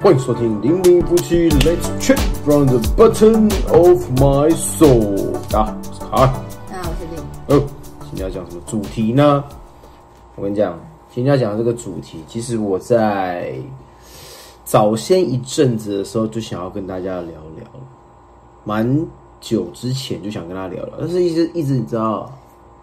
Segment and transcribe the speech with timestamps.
[0.00, 6.30] 欢迎收听《零零夫妻 Let's check from the Button of My Soul》啊，我是卡尔。
[6.70, 7.18] 那我是林，
[7.48, 7.66] 哦，
[8.02, 9.42] 今天要讲什么主题呢？
[10.36, 10.78] 我跟你讲，
[11.12, 13.52] 今天要讲的这个主题，其实我在
[14.64, 17.66] 早先一阵子的时候就想要跟大家聊聊，
[18.62, 19.04] 蛮
[19.40, 22.32] 久之前就想跟他聊聊，但是一直一直你知道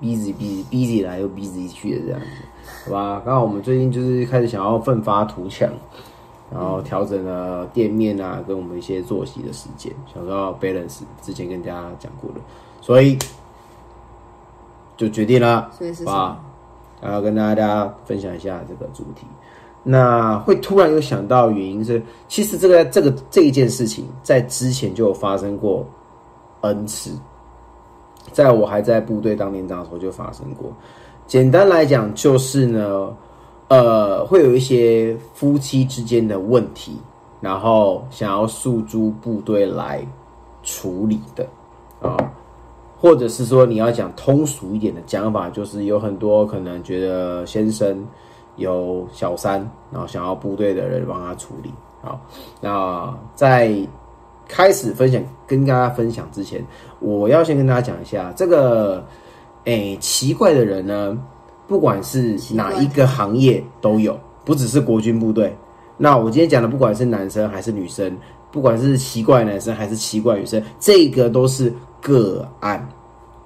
[0.02, 2.27] ，busy busy busy 来又 busy 去的这样子，
[2.88, 3.22] 好吧？
[3.25, 5.70] 刚好我们最近就是开始想要奋发图强，
[6.55, 12.40] 然后调整了店面啊，跟我们一些作息的时间，想说要 balance，之前跟大家讲过的，
[12.80, 13.18] 所以
[14.95, 16.40] 就决定了，所以是吧？
[17.02, 19.28] 然后跟大家分享一下这个主题。
[19.84, 25.86] 那会突然有想到，原因是其实这个这个这一件事情在之前就有发生过
[26.62, 27.12] n 次，
[28.31, 30.72] 在我还在部队当连长的时候就发生过。
[31.28, 33.16] 简单来讲，就是呢，
[33.67, 36.99] 呃，会有一些夫妻之间的问题，
[37.41, 40.05] 然后想要诉诸部队来
[40.63, 41.47] 处理的
[42.02, 42.16] 啊。
[42.97, 48.03] 或者是说你要讲通俗一点的讲法，就是有很多可能觉得先生
[48.55, 49.59] 有小三，
[49.91, 51.72] 然后想要部队的人帮他处理。
[52.02, 52.19] 好，
[52.61, 53.75] 那在
[54.47, 56.66] 开始分享跟大家分享之前，
[57.00, 59.03] 我要先跟大家讲一下这个，
[59.66, 61.16] 诶，奇怪的人呢，
[61.67, 65.55] 不管是哪一个行业都有，不只是国军部队。
[65.97, 68.17] 那我今天讲的，不管是男生还是女生，
[68.52, 72.88] 不管是奇怪男生还是奇怪女生，这个都是个案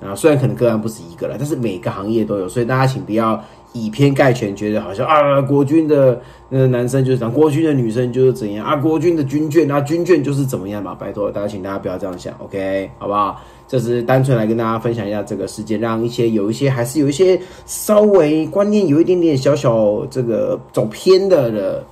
[0.02, 0.16] 啊。
[0.16, 3.40] 虽然可能个案不止一个了，但是每个行业都有，所以大家请不要
[3.72, 10.96] 以偏概全，觉得好像啊，国军的呃男生就是这样，国军的女生就是怎样啊，国军的军眷啊，军眷就是怎么样嘛。
[10.96, 13.40] 拜托大家，请大家不要这样想，OK，好不好？
[13.70, 21.86] 这是单纯来跟大家分享一下这个事件，让一些有一些还是有一些稍微观念有一点点小小这个走偏的的。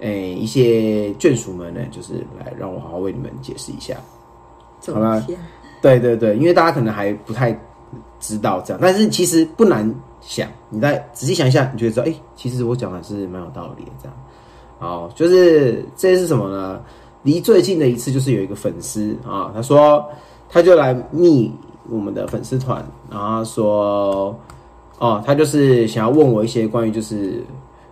[0.00, 3.96] 诶、一些眷属们呢，就是来让我好好为你们解释一下。
[4.78, 5.38] 走好吧偏
[5.80, 7.58] 对对对，因为大家可能还不太
[8.20, 9.90] 知道这样，但是其实不难
[10.20, 13.90] 想，你再仔细想一下，你就会知道，哎、其实我讲的是蛮有道理的。
[14.02, 14.14] 这样，
[14.78, 16.78] 好，就是这是什么呢？
[17.22, 20.06] 离最近的一次就是有一个粉丝啊，他说
[20.48, 21.52] 他就来密
[21.88, 24.38] 我们的粉丝团，然后说，
[24.98, 27.44] 哦，他就是想要问我一些关于就是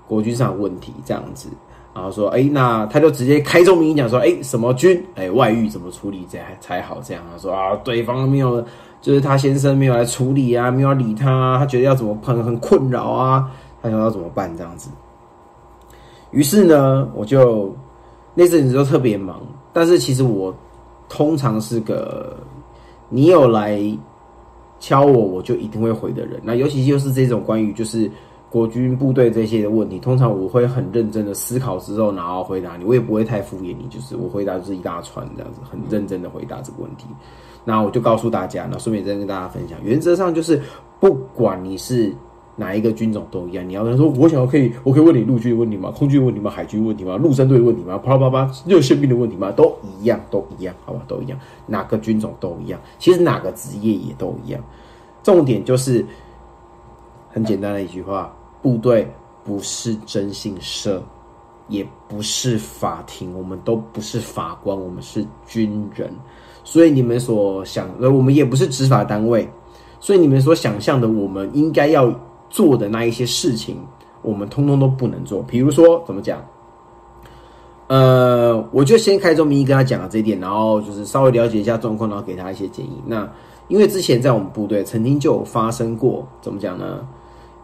[0.06, 1.48] 国军上的问题这样子。
[1.94, 7.00] 然后说，哎，那他就直接开宗明义讲说，哎，什么军，哎，外遇怎么处理才才好？
[7.00, 8.60] 这样他说啊，对方没有，
[9.00, 13.48] 就是他先生没有来处理啊，没有理他、啊，他觉得要怎么很很困扰啊，
[13.80, 14.90] 他想要怎么办这样子。
[16.32, 17.72] 于是呢，我就
[18.34, 19.40] 那阵子就特别忙，
[19.72, 20.52] 但是其实我
[21.14, 22.36] 通常是个
[23.08, 23.78] 你有来
[24.80, 26.40] 敲我，我就一定会回的人。
[26.42, 28.10] 那尤其就是这种关于就是。
[28.54, 37.08] 国军部队这些的问题，通常我会很认真的思考之后，然后回答你，我也不会太敷衍你，就是我回答就是一大串这样子，很认真的回答这个问题。
[37.64, 40.62] 那我就告诉大家，那顺便再跟大家分享，原则上就是
[41.00, 42.14] 不管你是
[42.56, 45.90] 哪一个军种都一样，你要跟他说，我想要可以，我可以问你陆军的问题吗？
[45.90, 46.50] 空军问题吗？
[46.50, 47.16] 海军问题吗？
[47.16, 47.98] 陆战队问题吗？
[47.98, 49.50] 啪啪啪，热宪兵的问题吗？
[49.50, 54.62] 都一样，都一样，好吧，都一样，哪个军种都一样，其实哪个职业也都一样。
[55.22, 56.04] 重点就是
[57.30, 58.34] 很简单的一句话。
[58.62, 59.06] 部队
[59.44, 61.02] 不是征信社，
[61.68, 66.10] 也不是法庭，我们都不是法官，我们是军人。
[66.62, 69.46] 所以你们所想，呃，我们也不是执法单位，
[70.00, 72.10] 所以你们所想象的，我们应该要
[72.50, 73.76] 做的那一些事情，
[74.22, 75.42] 我们通通都不能做。
[75.42, 76.44] 比如说，怎么讲？
[77.86, 83.02] 呃，我就先开宗明义跟他讲了这一点，然后就是稍微了解一下状况，然后给他一些建议。
[83.06, 83.28] 那
[83.68, 87.06] 因为之前在我们部队曾经就有发生过，怎么讲呢？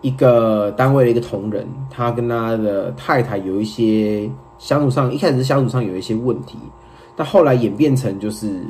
[0.02, 6.58] 一个单位的一个同仁，他跟他的太太有一些相处上，一开始是相处上有一些问题，
[7.16, 8.62] 但后来演变成就是，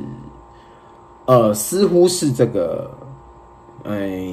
[1.27, 2.91] 呃，似乎是这个，
[3.85, 4.29] 哎，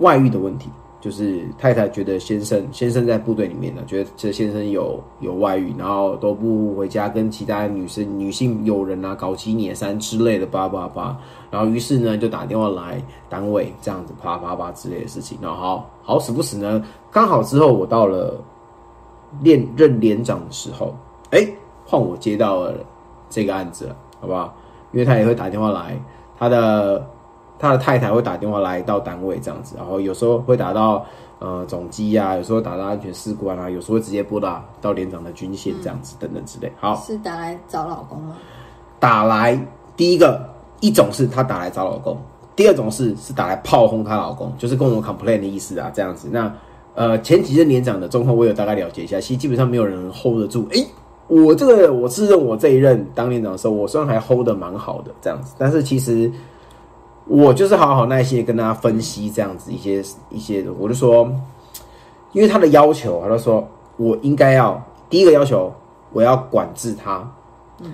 [0.00, 0.68] 外遇的问题，
[1.00, 11.16] 就是太太觉得先生先生在部队里面呢，觉得这先生有有外遇，然后都不回家跟其他女生女性友人啊搞七捻三之类的叭叭叭。
[11.50, 15.38] 然后于是呢，就打电话来单位这样子啪啪啪之类的事情。
[15.40, 18.40] 然后好好死不死呢，刚好之后我到了
[19.42, 20.94] 连任连长的时候，
[21.30, 21.46] 哎，
[21.86, 22.74] 换我接到了
[23.28, 24.54] 这个案子了，好不好？
[24.92, 25.96] 因为他也会打电话来，
[26.38, 27.04] 他的
[27.60, 31.04] 他的太太会打电话来到单位这样子，然后有时候会打到
[31.38, 36.72] 呃总机啊，有时候打到安全士官啊，有时候会直接拨打到连长的军线这样子等等之类。
[36.80, 38.36] 好，是打来找老公吗？
[38.98, 39.58] 打来
[39.96, 40.42] 第一个
[40.80, 42.16] 一种是她打来找老公，
[42.56, 46.28] 第二种是是打来炮轰她老公，就是跟我 complain 的意思啊，这样子。
[46.32, 46.52] 那
[46.94, 50.66] 呃前几任连长的状况我有大概了解一下，其实基本上没有人 hold 得住。
[50.72, 50.84] 哎、
[51.28, 56.30] 我这个我自认我这一任当连长的时候，我虽然还 hold 的蛮好的这样子，但是其实
[57.26, 61.30] 我就是好好耐心跟大家分析这样子一些一些，我就说，
[62.32, 65.72] 因为他的要求，他就说我应该要第一个要求，
[66.12, 67.28] 我要管制他，
[67.80, 67.92] 嗯，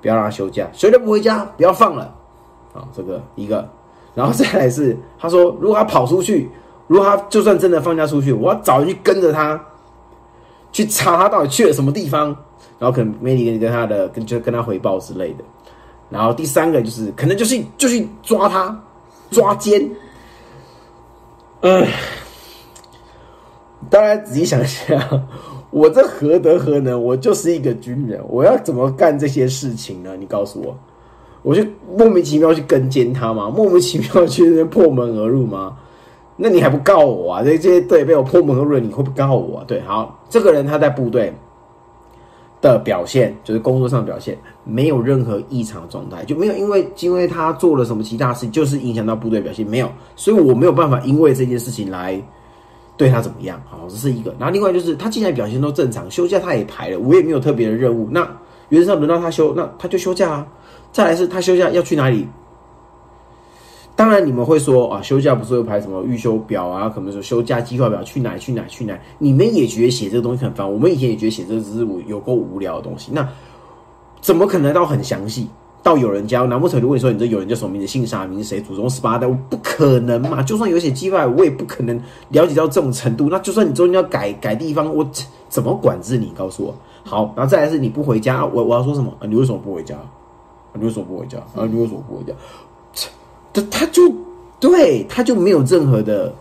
[0.00, 2.14] 不要让他休假，休假不回家，不要放了，
[2.72, 3.68] 啊，这个一个，
[4.14, 6.50] 然后再来是他说，如果他跑出去，
[6.86, 9.60] 如果他就算真的放假出去，我要找人去跟着他，
[10.72, 12.36] 去查他到底去了什么地方。
[12.78, 15.44] 然后可能媒体跟他的跟就跟他回报之类的，
[16.10, 18.76] 然后第三个就是可能就是就去抓他
[19.30, 19.88] 抓奸，
[21.60, 21.86] 嗯，
[23.88, 25.08] 大家仔细想一下，
[25.70, 27.00] 我这何德何能？
[27.00, 30.16] 我就是一个军人，我要怎么干这些事情呢？
[30.18, 30.76] 你告诉我，
[31.42, 31.64] 我就
[31.96, 33.48] 莫名其妙去跟监他吗？
[33.48, 35.76] 莫名其妙去那破门而入吗？
[36.36, 37.44] 那你还不告我啊？
[37.44, 39.64] 这这些对被我破门而入，你会不告我啊？
[39.68, 41.32] 对，好，这个人他在部队。
[42.60, 52.22] 的表现就是工作上表现没有任何异常状态，就没有因为因为他做了什么其他事，就是影响到部队表现没有，所以我没有办法因为这件事情来
[52.96, 53.62] 对他怎么样。
[53.68, 54.34] 好，这是一个。
[54.38, 58.28] 然后另外就是他进来表现都正常，休假他也排了，我也没有特别的任务，那
[58.68, 60.46] 原则上轮到他休，那他就休假啊。
[60.92, 62.26] 再来是他休假要去哪里？
[64.00, 66.88] 当然，你们会说啊，休假不是会排什么预休表啊？
[66.88, 68.98] 可能说休假计划表去哪去哪去哪？
[69.18, 73.10] 你们也觉得写这个东西很烦，我们以前也觉得写这个只是我有够无聊的东西。
[73.12, 73.28] 那
[74.22, 75.46] 怎么可能到很详细？
[75.82, 79.26] 到有人家，难不成就问说你这有人叫什么名字、姓啥名、谁祖宗十八代？
[79.26, 80.42] 我不可能嘛！
[80.42, 81.94] 就算有写计划，我也不可能
[82.30, 83.28] 了解到这种程度。
[83.30, 85.06] 那就算你中间要改改地方，我
[85.50, 86.32] 怎么管制你？
[86.34, 86.74] 告诉我。
[87.04, 89.12] 好，然后再来是你不回家，我我要说什么？
[89.28, 89.94] 你为什么不回家？
[90.72, 91.36] 你为什么不回家？
[91.54, 92.32] 啊，你为什么不回家？
[93.52, 94.12] 他他就
[94.58, 96.32] 对他就没有任何的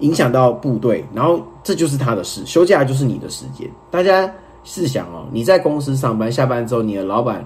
[0.00, 3.68] 影响到部队，然后这就是他的事，休假就是你的时间。
[3.90, 4.32] 大家
[4.64, 7.44] 试想哦，你在公司上班，下班之后，你的老板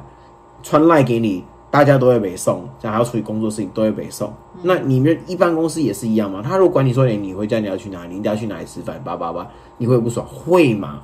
[0.63, 4.33] 穿赖给你，大家都会被送，然后还要处理工作事情，都会被送。
[4.61, 6.43] 那你们一般公司也是一样吗？
[6.45, 8.15] 他如果管你说，哎，你回家你要去哪里？
[8.15, 9.01] 你一定要去哪里吃饭？
[9.03, 9.49] 叭叭叭，
[9.79, 10.27] 你会不爽？
[10.27, 11.01] 会吗？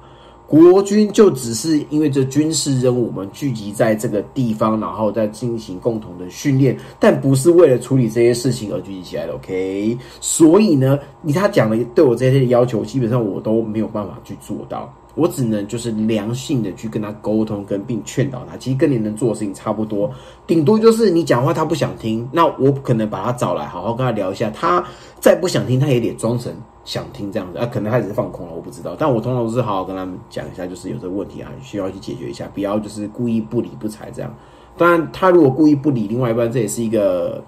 [0.49, 9.35] 国军就只是因为这军事任务，我们聚集在这个地方，然后再进行共同的训练，但不是为了处理这些事情而聚集起来的。
[9.35, 18.57] OK，所以呢，你他讲的对我这些要求，基本上我都没有办法去做到，我只能就是良性的去跟他沟通，跟并劝导他。
[18.57, 20.11] 其实跟你能做的事情差不多，
[20.47, 24.49] 顶多就是你讲话他不想听，那我可能把他找来，好好跟他聊一下。
[24.49, 24.83] 他
[25.21, 26.51] 再不想听，他也得装成。
[26.89, 28.97] 想听这样子啊，可能他只是放空了，我不知道。
[28.99, 34.35] 但我通常都是好好跟他们讲一下，就是有这个问题啊，需要去解决一下，不要就是故意不理不睬这样。
[34.75, 37.45] 当然，他如果故意不理另外一半，这也是一个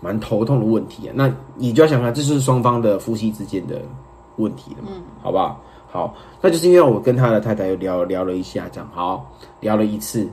[0.00, 1.12] 蛮头痛的问题啊。
[1.14, 3.80] 那你就要想看，这是双方的夫妻之间的
[4.38, 4.90] 问题了嘛？
[5.22, 5.60] 好不好？
[5.88, 9.24] 好，那就是因为我跟他的太太又聊聊了一下，这样好
[9.60, 10.28] 聊了一次。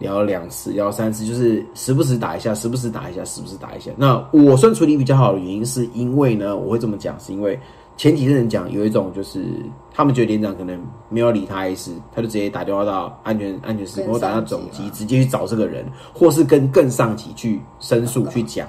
[0.00, 3.92] 聊两次，聊三次，就是时不时打一下，时不时打一下，时不时打一下。
[3.96, 7.56] 那我算处理比较好的原因，是因为呢，我会这么讲，是因为
[7.98, 9.44] 前几任讲有一种就是
[9.92, 10.80] 他们觉得连长可能
[11.10, 18.66] 没有理他一次，他就直接打电话到安全安全室，或打到总机，直接去找这个人，或是跟更上级去申诉去讲。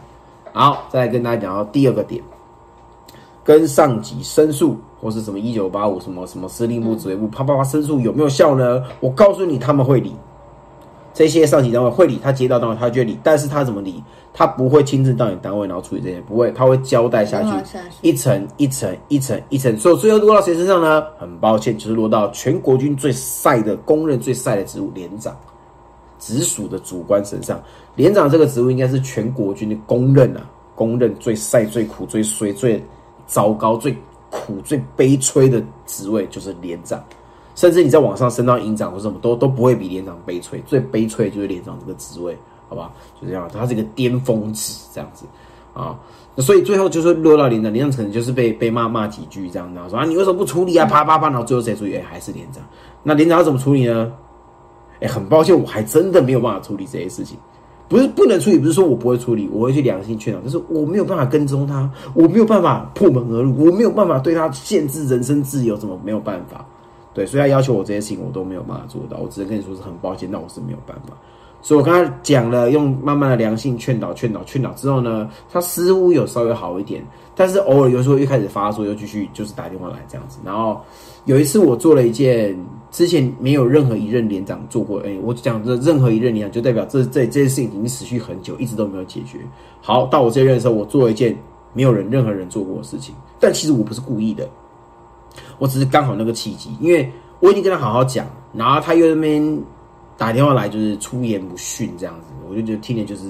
[0.51, 2.21] 好，再来跟大家讲到第二个点，
[3.41, 8.83] 跟上级申诉或是什么一九八五什么什么司令部指挥部啪啪啪申诉有没有效呢？
[8.99, 10.13] 我告诉你，他们会理。
[11.13, 14.01] 这些上级单位会理他接到单位，他就理，但是他怎么理？
[14.33, 17.49] 他不会亲自到你单位然后处理这些，不会，他会交代下去，
[18.01, 21.03] 一层一层一层一层，所以最后落到谁身上呢？
[21.19, 25.35] 很抱歉，就是落到全国军最晒的、公认最晒的职务连长，
[26.17, 27.61] 直属的主官身上。
[27.95, 32.81] 连长这个职务应该是全国军的公认啊，公认最晒、最苦、最衰、最
[33.27, 33.93] 糟糕、最
[34.29, 37.03] 苦、最悲催的职位就是连长。
[37.55, 42.37] 甚至你在网上升到营长或什么都都不会比连长悲催，最悲催就是连长这个职位，
[42.69, 42.91] 好吧？
[43.21, 45.25] 就这样，他是一个巅峰值这样子
[45.73, 45.99] 啊。
[46.35, 50.85] 那所以最后就是落到连长，连长可能就是被被骂骂几句这样子，说啊你为什么不处理啊？
[50.85, 51.95] 啪啪啪，然后最后谁处理？
[51.95, 52.63] 哎，还是连长。
[53.03, 54.11] 那连长要怎么处理呢？
[55.01, 57.37] 哎，很抱歉，我还真的没有办法处理这些事情。
[57.89, 66.65] 不是不能处理，不是说我不会处理，我会去良心劝导，但是我没有办法跟踪他，我没有办法破门而入，我没有办法对他限制人身自由，怎么没有办法？
[67.13, 69.17] 对，所以他要求我这些事情，我都没有办法做到。
[69.17, 71.13] 我只能跟你说是很抱歉，那我是没有办法。
[71.63, 80.39] 所以我跟他讲了，用慢慢的良性劝导、劝导、劝导之后呢，他似乎有稍微好一点，但是偶尔有时候又开始发作，又继续就是打电话来这样子。
[80.43, 80.81] 然后
[81.25, 82.57] 有一次我做了一件
[82.89, 89.37] 之前没有任何一任连长做过，哎，我讲这任何一任连长，就代表这这这件事情已经持续很久，一直都没有解决。
[89.81, 91.37] 好，到我这任的时候，我做了一件
[91.73, 94.49] 没有人任何人做过的事情，但其实我不是故意的。
[95.57, 99.63] 我只是刚好那个契机，因为我已经跟他好好讲，然后他又那边
[100.17, 103.23] 打电话来，就是出言不逊这样子，我就觉得听着就是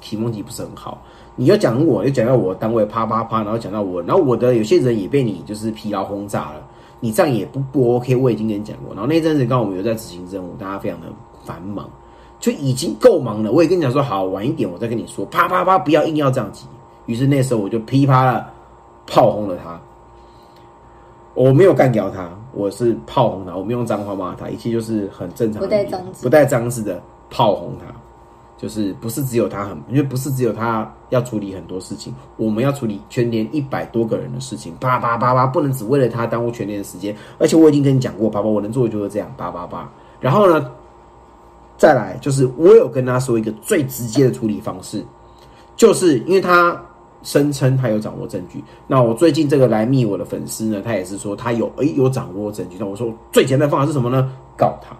[0.00, 1.02] 体梦体不是很好。
[1.36, 6.62] 你要讲我，又讲到我单位啪啪啪，然后讲到我，然后我的有些人也被你就是疲劳轰炸了，
[7.00, 8.14] 你这样也不不 OK。
[8.14, 11.08] 我已经跟你讲过，然后那阵子刚好我们有在执行任务，大家非常的
[11.44, 11.90] 繁忙，
[12.38, 13.50] 就已经够忙了。
[13.50, 16.66] 我也跟你讲说，好晚一点我再跟你说，啪啪啪，不要硬要这样急。
[17.06, 18.48] 于是那时候我就噼啪了
[19.06, 19.80] 炮轰了他，
[21.34, 27.94] 我没有干掉他，我是炮轰他，我没用脏话骂他，一切就是很正常的，不带脏字不带脏字的炮轰他。
[28.56, 37.14] 就是不是只有他很，因为不是只有他要处理很多事情，我们要处理全年一百多个人的事情，叭叭叭叭，不能只为了他耽误全年的时间。
[37.38, 39.90] 而且我已经跟你讲过，爸爸，我能做的就是这样，叭叭叭。
[40.18, 40.70] 然后呢，
[41.76, 45.04] 再来就是我有跟他说一个最直接的处理方式，
[45.76, 46.80] 就是因为他
[47.24, 48.62] 声称他有掌握证据。
[48.86, 52.76] 那我最近这个来密我的粉丝呢，他也是说他有诶有掌握证据。
[52.78, 54.30] 那我说最简单的方法是什么呢？
[54.56, 54.94] 告他。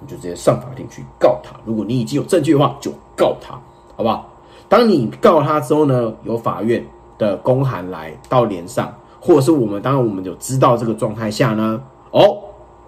[0.00, 1.56] 你就直接上法庭去告他。
[1.64, 3.54] 如果你已经有证据的话，就告他，
[3.96, 4.28] 好不好？
[4.68, 6.84] 当你告他之后呢，有法院
[7.16, 11.80] 的公函来到连上，或者是我们当然我们有知道这个状态下呢，
[12.10, 12.36] 哦，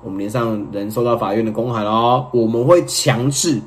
[0.02, 3.62] 我们连上人收到法院的公函哦，我们会强制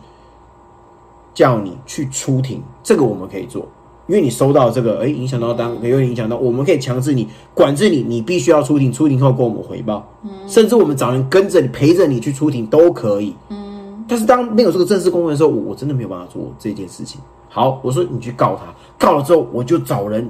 [1.34, 3.66] 叫你去出庭，这个我们可以做。
[4.10, 13.36] 因为你收到这个，哎，影响到当，有点影响到，我们可以强制你，管制你，你必须要出庭，出庭后跟我们回报，嗯甚至我们找人跟着你，陪着你去出庭都可以。
[13.50, 17.22] 嗯，但是当没有这个正式公文的时候，我我真的没有办法做这件事情。
[17.48, 20.28] 好，我说你去告他，告了之后我就找人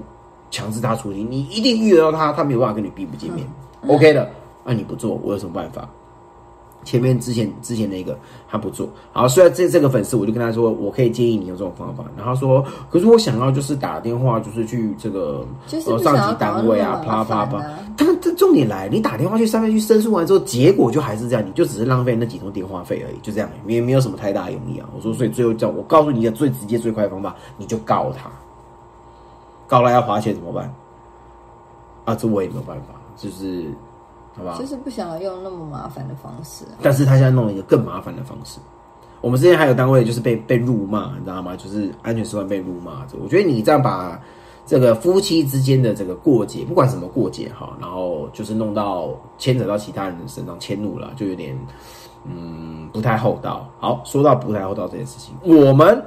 [0.52, 3.48] 强制他出庭，你一定遇得到他，他没有办法跟你逼不见面。
[3.88, 4.30] OK 的，
[4.66, 5.88] 那你不做，我有什么办法？
[6.84, 8.18] 前面之前之前那个
[8.48, 17.80] 他不做，好，虽然这这个粉丝我就跟他说，我可以建议你用这种方法，然后说，可是我想要就是打电话，就是去这个就是呃上级单位啊，啪啪啪麻烦啊。
[17.98, 24.88] 但这重点来，你打电话去上面去申诉完之后，结果就还是这样，你就只是浪费那几通电话费而已，就这样，也没有什么太大的用意啊。
[24.96, 28.32] 我说，所以最后这样，我告诉你一个最直接最快的方法，你就告他，
[29.68, 30.74] 告了要花钱怎么办？
[32.06, 33.66] 啊，这我也没有办法，就是
[34.40, 36.80] 好吧，就是不想要用那么麻烦的方式啊。
[36.82, 38.60] 但是他现在弄了一个更麻烦的方式。
[39.22, 41.56] 我们之前还有单位就是被被辱骂，你知道吗？
[41.56, 43.06] 就是安全士官被辱骂。
[43.22, 44.18] 我觉得你这样把
[44.66, 51.54] 这个夫妻之间的这个过节，不管什么过节哈，然后就是弄到牵扯到其他人的身上迁怒了，就有点
[52.24, 53.68] 嗯不太厚道。
[53.78, 56.02] 好，说到不太厚道这件事情，我们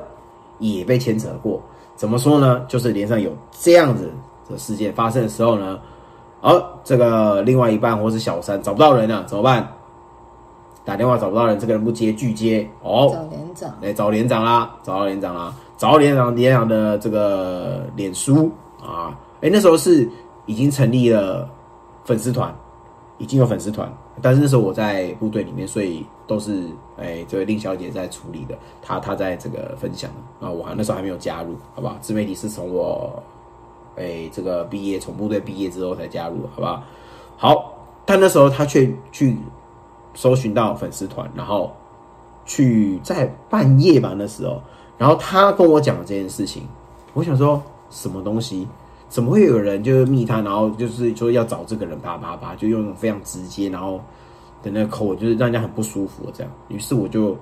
[0.59, 1.61] 也被牵扯过。
[1.95, 2.65] 怎么说呢？
[2.67, 4.11] 就是连上有这样子
[4.49, 5.79] 的事件发生的时候呢，
[6.43, 9.67] 而、这个另外一半或是小三找不到人了，怎么办？
[10.85, 12.69] 打电话找不到人，这个人不接拒接。
[12.83, 18.51] 哦，找连长，来找连长啦，找到连长啦，找到连长，连长的这个脸书。
[18.83, 20.11] 啊，哎，那时候是
[20.47, 21.49] 已经成立了
[22.05, 22.53] 粉丝团，
[23.19, 23.89] 已经有粉丝团，
[24.21, 26.65] 但是那时候我在部队里面，所以都是
[26.99, 30.11] 哎这位令小姐在处理的，她她在这个分享。
[30.41, 31.97] 啊，我还那时候还没有加入，好不好？
[32.01, 33.23] 自媒体是从我
[33.97, 36.83] 哎这个毕业从部队毕业之后才加入，好不好？
[37.37, 39.37] 好，但那时候他却去
[40.15, 41.75] 搜寻到粉丝团，然后
[42.45, 44.61] 去在半夜吧那时候，
[44.99, 46.67] 然后他跟我讲这件事情，
[47.15, 48.67] 我想说什么东西？
[49.09, 54.01] 怎么会有人就是密他，然后就是说要找这个人啪啪啪，就用非常直接，然后
[54.63, 56.51] 的那个口，就是让人家很不舒服这样。
[56.69, 57.37] 于是我就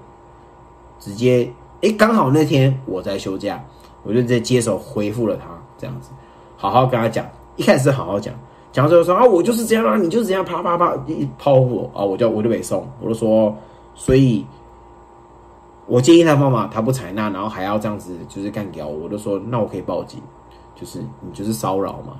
[0.98, 1.48] 直接，
[1.82, 3.62] 哎，刚好那天我在休假，
[4.02, 5.46] 我就直接接手回复了他，
[5.78, 6.10] 这样子，
[6.60, 7.26] 好好跟他讲。
[7.56, 8.34] 一开始好好讲，
[8.70, 13.56] 讲到最后说啊，我就是这样啊，你就是这样，啪啪啪一抛我啊，我就我就没送，我就说，
[13.94, 14.44] 所以。
[15.86, 20.20] 我建议他方法，他不采纳，然后还要这样子就是干掉，我就说那我可以报警，
[20.76, 22.14] 就是你就是骚扰嘛。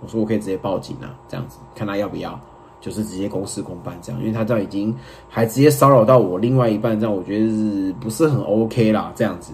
[0.00, 2.38] 我说我可以直接报警啊，这样子看他要不要，
[2.80, 4.96] 就是直接公事公办这样，因为他这样已经
[5.28, 9.10] 还直接骚扰到我另外一半，这样我觉得是不是很 OK 啦？
[9.16, 9.52] 这样子，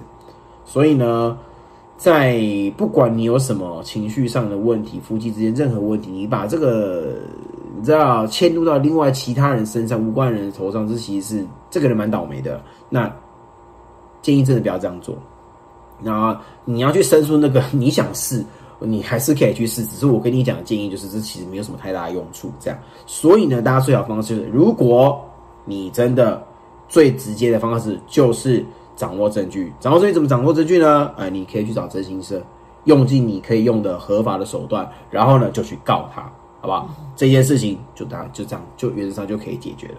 [0.66, 1.38] 所以呢，
[1.96, 2.40] 在
[2.76, 7.14] 不管你有什么情绪上的问题，夫妻之间任何问题，你把这个
[7.76, 12.60] 你知道迁怒到另外其他人身上，无关人的头上，这其实是这个人蛮倒霉的。
[12.90, 13.10] 那
[14.22, 15.16] 建议真的不要这样做。
[16.02, 18.44] 然后你要去申诉那个，你想试，
[18.80, 19.84] 你还是可以去试。
[19.86, 22.50] 只是我跟你讲的建议就是，这其实没有什么太大的用处。
[22.58, 25.24] 这样，所以呢，大家最好方式就是，如果
[25.64, 26.44] 你真的
[26.88, 28.64] 最直接的方式就是
[28.96, 29.72] 掌握证据。
[29.80, 31.10] 掌握证据怎么掌握证据呢？
[31.16, 32.42] 哎，你可以去找征信社，
[32.84, 36.22] 用尽你可以用的合法的手段，然后呢就去告他，
[36.60, 36.88] 好不好？
[37.16, 39.94] 这件事情就当就这样，就原则上就可以解决了。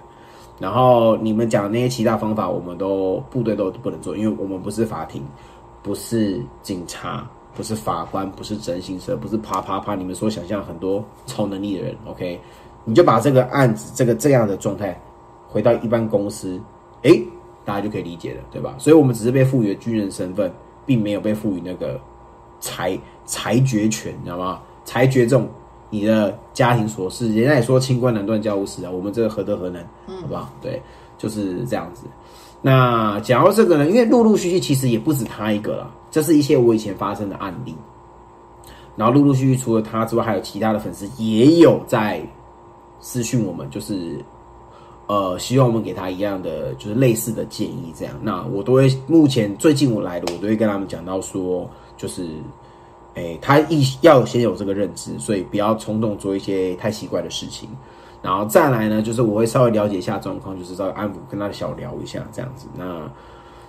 [0.57, 5.21] 然后你们讲那些其他方法，我们都部队都不能做，因为我们不是法庭，
[5.83, 11.93] 不是警察，不是法官，不是征信社，不是啪啪啪，你们所想象很多超能力的人。
[12.05, 12.39] OK，
[12.85, 14.97] 你就把这个案子这个这样的状态
[15.45, 16.57] 回到一般公司，
[17.01, 17.21] 诶，
[17.65, 18.75] 大家就可以理解了，对吧？
[18.77, 20.49] 所以我们只是被赋予了军人身份，
[20.85, 21.99] 并没有被赋予那个
[22.59, 24.61] 裁裁决权，你知道吗？
[24.85, 25.49] 裁决这种
[25.89, 29.83] 你的家庭琐事，人家也说清官难断家务事啊，我们这个何德何能，
[30.21, 30.53] 好不好？
[30.61, 30.81] 对，
[31.17, 32.05] 就是这样子。
[32.61, 37.75] 那讲到这个呢，因为陆陆续续其实也不止他一个了，这是一些我以前发生的案例。
[38.95, 42.21] 然后陆陆续续除了他之外，还有其他的粉丝也有在
[42.99, 44.23] 私讯我们，就是
[45.07, 47.93] 呃希望我们给他一样的，就是类似的建议。
[47.97, 52.27] 这样，那我都会目前最近我来的，我都会跟他们讲到说，就是
[53.15, 57.69] 诶，他一要先有这个认知，所以不要冲动做一些太奇怪的事情。
[58.21, 62.67] 然后再来呢，就是我会稍微了解一下状况，就是稍微安抚跟他小聊一下这样子。
[62.77, 63.09] 那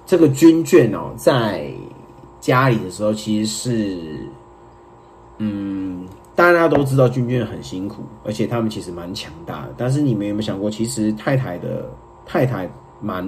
[0.07, 1.71] 这个军眷哦，在
[2.41, 4.29] 家里的时候其实是。
[5.39, 9.75] 嗯，大家都知道军眷很辛苦，而且他们其实蛮强大的。
[9.77, 11.91] 但是你们有没有想过，其实太太的
[12.27, 13.27] 太太蛮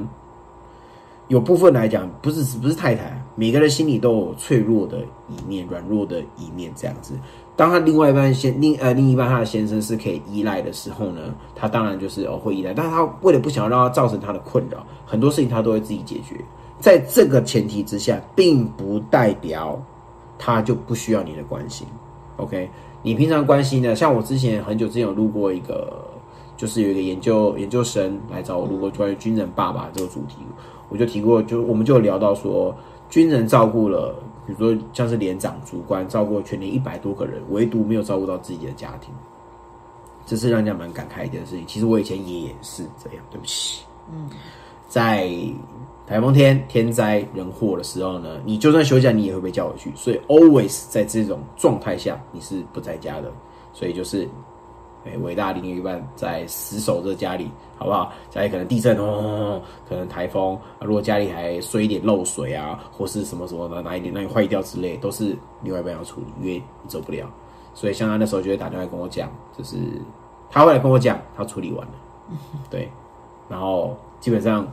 [1.29, 7.15] 有部分来讲，不是不是太太，每个人心里都有脆弱的一面、软弱的一面这样子。
[7.57, 16.37] 当他另外一半先另呃另一半他的先生是可以依赖的时候呢，他当然就是哦会依赖，但是他为了不想要让他造成他的困扰，很多事情他都会自己解决。
[16.79, 19.83] 在这个前提之下，并不代表。
[20.41, 21.85] 他就不需要你的关心
[22.37, 22.71] ，OK？
[23.09, 26.07] 你平常关心的，像我之前很久之前有录过一个，
[26.59, 30.37] 就是有一个研究研究生来找我录过关于军人爸爸这个主题，
[30.91, 32.77] 我就提过，就我们就聊到说，
[33.09, 34.15] 军人照顾了，
[34.47, 39.11] 比如说像是连长、主官照顾全连一百多个人，唯独没有照顾到自己的家庭，
[40.27, 41.67] 这是让人家蛮感慨一件事情。
[41.67, 44.29] 其实我以前也是这样，对不起，嗯，
[44.87, 45.31] 在。
[46.09, 49.93] 台风天天灾人祸的时候呢，你就算休假，你也会被叫回去。
[49.95, 53.31] 所以 always 在这种状态下，你是不在家的。
[53.75, 54.27] 所以就是，
[55.05, 58.11] 哎，伟大另一半在死守着家里，好不好？
[58.31, 67.31] 家里可能地震哦，可能台风，如果家里还衰一点漏水啊，或是什么什么的哪一点那里坏掉之类，都是另外一半要处理，因为你走不了。
[67.75, 69.77] 所以像他那时候就会打电话跟我讲，就是
[70.49, 71.93] 他会来跟我讲，他处理完了，
[72.71, 72.91] 对，
[73.47, 74.67] 然后基本上。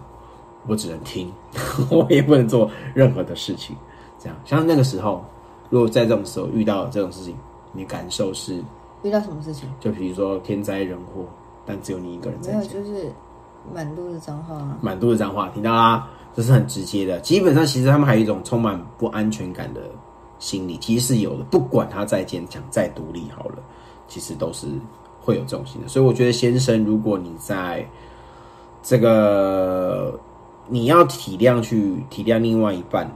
[0.67, 1.31] 我只能听，
[1.91, 3.75] 我也不能做任何的事情。
[4.19, 5.23] 这样，像那个时候，
[5.69, 7.35] 如果在这种时候遇到这种事情，
[7.73, 8.63] 你感受是
[9.03, 9.69] 遇到什么事情？
[9.79, 11.25] 就比如说天灾人祸，
[11.65, 12.53] 但只有你一个人在。
[12.53, 13.11] 没有，就是
[13.73, 14.77] 满肚子脏话。
[14.81, 16.07] 满肚子脏话，听到啦？
[16.33, 17.19] 这是很直接的。
[17.19, 19.81] 基本上，其实他们还有一种充满不安全感的
[20.39, 21.43] 心理，其实是有的。
[21.43, 23.57] 不管他再坚强、再独立，好了，
[24.07, 24.67] 其实都是
[25.21, 25.87] 会有这种心的。
[25.87, 27.85] 所以，我觉得先生，如果你在
[28.81, 30.19] 这个。
[30.67, 33.09] 你要体谅去体谅另外一半，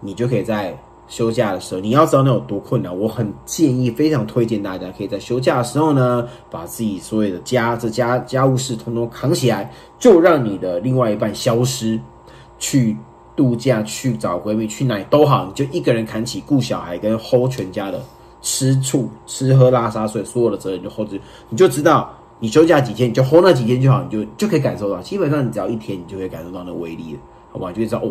[0.00, 0.76] 你就可以在
[1.08, 2.96] 休假的时候，你要知道那有多困难。
[2.98, 12.00] 我很建议，非常推荐大家可以在休假的时候呢，把自己所有的家这家家务事通通扛起来，就让你的另外一半消失，
[12.58, 12.96] 去
[13.36, 18.02] 度假、去找闺蜜、去哪里都好，你就一个人扛起顾小孩跟 hold 全家的
[18.40, 21.18] 吃醋、吃喝拉撒睡所有的责任就 hold 住，
[21.50, 22.10] 你就知道。
[22.42, 25.00] 你休假几天，你就 hold 那几天就好，你就就可以感受到。
[25.00, 27.20] 基本上你只要一天，你就可以感受到那威力了，
[27.52, 27.70] 好吧？
[27.70, 28.10] 就会知道哦，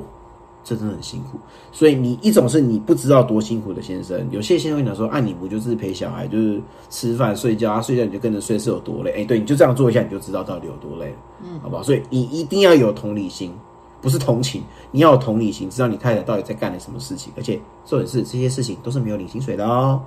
[0.63, 1.37] 这真的很辛苦。
[1.69, 9.11] 所以你一种是你不知道多辛苦的先生，有些先生会讲说，啊，你不就是陪小孩，就是吃饭睡觉啊，睡觉你就跟着睡是有多累？
[9.11, 11.83] 哎，对，你就这样做一下，你就知道到底有多累了，嗯，好不好？
[11.83, 13.53] 所以你一定要有同理心，
[13.99, 20.01] 不是同情，你要有同理心，知道你太太到底在干了什么事情，而且重点是这些事情都是没有领薪水的哦。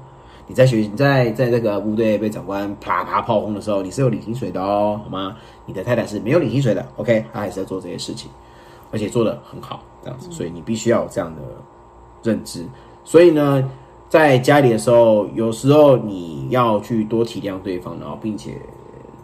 [0.46, 5.36] 你在学你在在这个部队被长官啪啪炮轰的时候，你是有领薪水的哦，好吗？
[5.64, 7.24] 你的太太是没有领薪水的，OK？
[7.32, 8.30] 她还是在做这些事情，
[8.92, 11.40] 而且做的很好，这样子，所以你必须要有这样的
[12.22, 12.66] 认知。
[13.04, 13.70] 所以呢，
[14.08, 18.60] 在家里的时候，有时候你要去多体谅对方，然后并且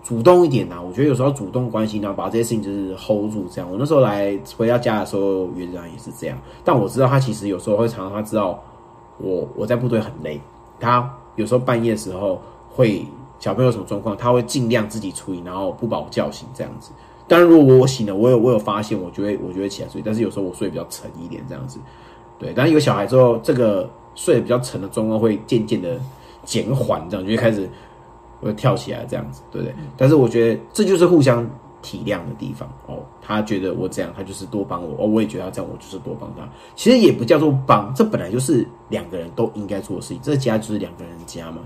[0.03, 0.81] 主动一点呐。
[0.83, 3.47] 我觉得有时候主动关心，然后把这些事情就是 hold 住。
[3.51, 6.39] 这样，我那时候来回到家的时候，园长也是这样。
[6.65, 8.59] 但我知道他其实有时候会常常他知道
[9.19, 10.41] 我我在部队很累。
[10.81, 13.07] 他有时候半夜时候会
[13.39, 16.91] 小朋友什么状况，他会尽量自己处理，然后不把我叫醒这样子。
[17.29, 20.03] 当然，如果我醒了，我有我有发现，我就会我就会起来睡。
[20.05, 21.79] 但是有时候我睡比较沉一点这样子，
[22.39, 22.53] 对。
[22.57, 26.01] 但有小孩之后，这个睡得比较沉的状况会渐渐的
[26.45, 27.71] 减缓，这样就会开始
[28.41, 29.75] 会跳起来这样子，对不对？
[29.97, 31.49] 但是我觉得这就是互相。
[31.83, 36.47] 体谅的地方哦，他觉得我这样，他就是多帮我哦，我也觉得他这样，我就是多帮他。
[36.77, 40.21] 其实也不叫做帮，这本来就是两个人都应该做的事情。
[40.23, 41.63] 这家就是两个人家嘛，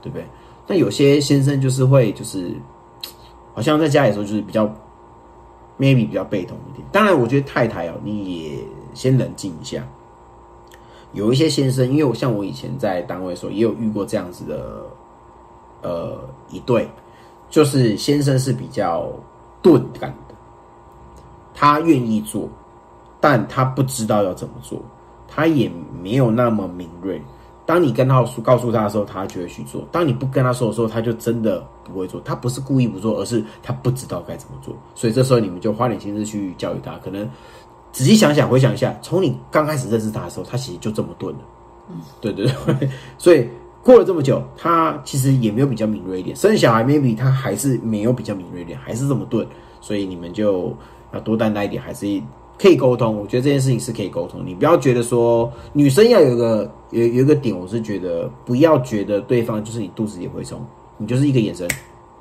[0.00, 0.26] 对不对？
[0.66, 2.52] 那有些先生就是会，就是
[3.54, 4.66] 好像在家里的时候就是比较
[5.78, 6.86] maybe 比较被动一点。
[6.90, 8.58] 当然，我觉得太太哦，你也
[8.94, 9.86] 先冷静一下。
[11.12, 14.86] 有一些先生，因为我像我以前在单位的时候，也有遇过这样子的，
[15.82, 16.18] 呃，
[16.50, 16.88] 一对，
[17.50, 19.08] 就是先生是比较。
[19.62, 20.34] 钝感的
[21.54, 22.48] 他愿意做，
[23.20, 24.82] 但他不知道要怎么做，
[25.28, 25.70] 他也
[26.02, 27.22] 没有那么敏锐。
[27.64, 32.20] 当你跟他说告诉他的时候，他就会去做；当你不跟他说的时候，他就真的不会做。
[32.22, 34.74] 他不是故意不做，而是他不知道该怎么做。
[34.96, 36.98] 所以这时候你们就花点心思去教育他。
[36.98, 37.28] 可能
[37.92, 41.40] 仔细想想，回想一下，从你刚开始认识他的时候，他其实就这么钝了。
[41.88, 42.90] 嗯，对对对。
[43.16, 43.48] 所 以
[43.82, 46.36] 过了这么久，他其实也没有比较敏锐一点。
[46.36, 49.46] 生小孩 maybe 他还是没有比较敏锐一点，还是这么钝。
[49.80, 50.74] 所以你们就
[51.12, 52.20] 要多担待一点，还是。
[52.58, 54.40] 可以沟通，我觉得这件事情是可以沟通。
[54.46, 60.64] 你不要觉得说女生要有个有有一个点，我是觉得不要觉得对方就是你肚子里蛔虫，
[60.96, 61.66] 你就是一个眼神，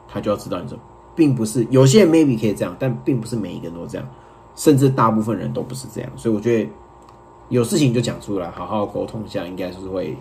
[0.07, 0.75] 他就要知道你说，
[1.13, 4.07] 并不是有些人 maybe 可以这样，但并不是每一个人都这样，
[4.55, 6.09] 甚至大部分人都不是这样。
[6.15, 6.69] 所以我觉得
[7.49, 10.17] 有事情就讲出来，好好沟通一下，应该是会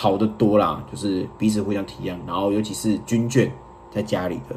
[0.00, 0.84] 好的多啦。
[0.90, 3.50] 就是彼此互相体谅，然后尤其是军眷
[3.90, 4.54] 在家里的。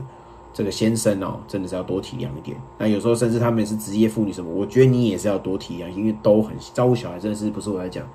[0.53, 2.57] 这个先生哦，真的是要多体谅一点。
[2.77, 8.05] 那有时候甚至他们是职业妇女什么，我觉得你也是要多体谅，因为都很照顾小孩，真的是不是我在讲，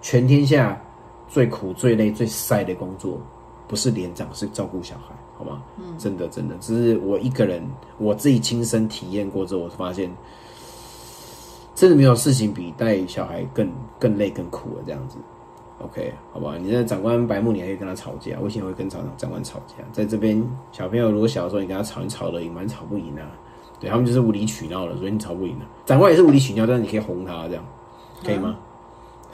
[0.00, 0.80] 全天下
[1.28, 3.20] 最苦、最累、最晒的工作，
[3.68, 5.62] 不是连长，是照顾小孩，好吗？
[5.76, 7.62] 嗯，真的真的，只是我一个人，
[7.98, 10.10] 我自己亲身体验过之后，我发现，
[11.74, 15.18] 真的没有事情比带小孩更更累、更苦了，这样子。
[15.78, 16.56] OK，好不好？
[16.56, 18.36] 你现在长官白目，你还可以跟他吵架。
[18.40, 22.60] 我以前会跟长长官吵架，在这边小朋友如果小的时候你跟他吵，你吵得赢吗？
[22.62, 23.26] 你吵不赢啊。
[23.80, 25.66] 对他们就是无理取闹了，所以你吵不赢啊。
[25.84, 27.64] 长官也是无理取闹，但是你可以哄他，这样
[28.24, 28.56] 可以吗？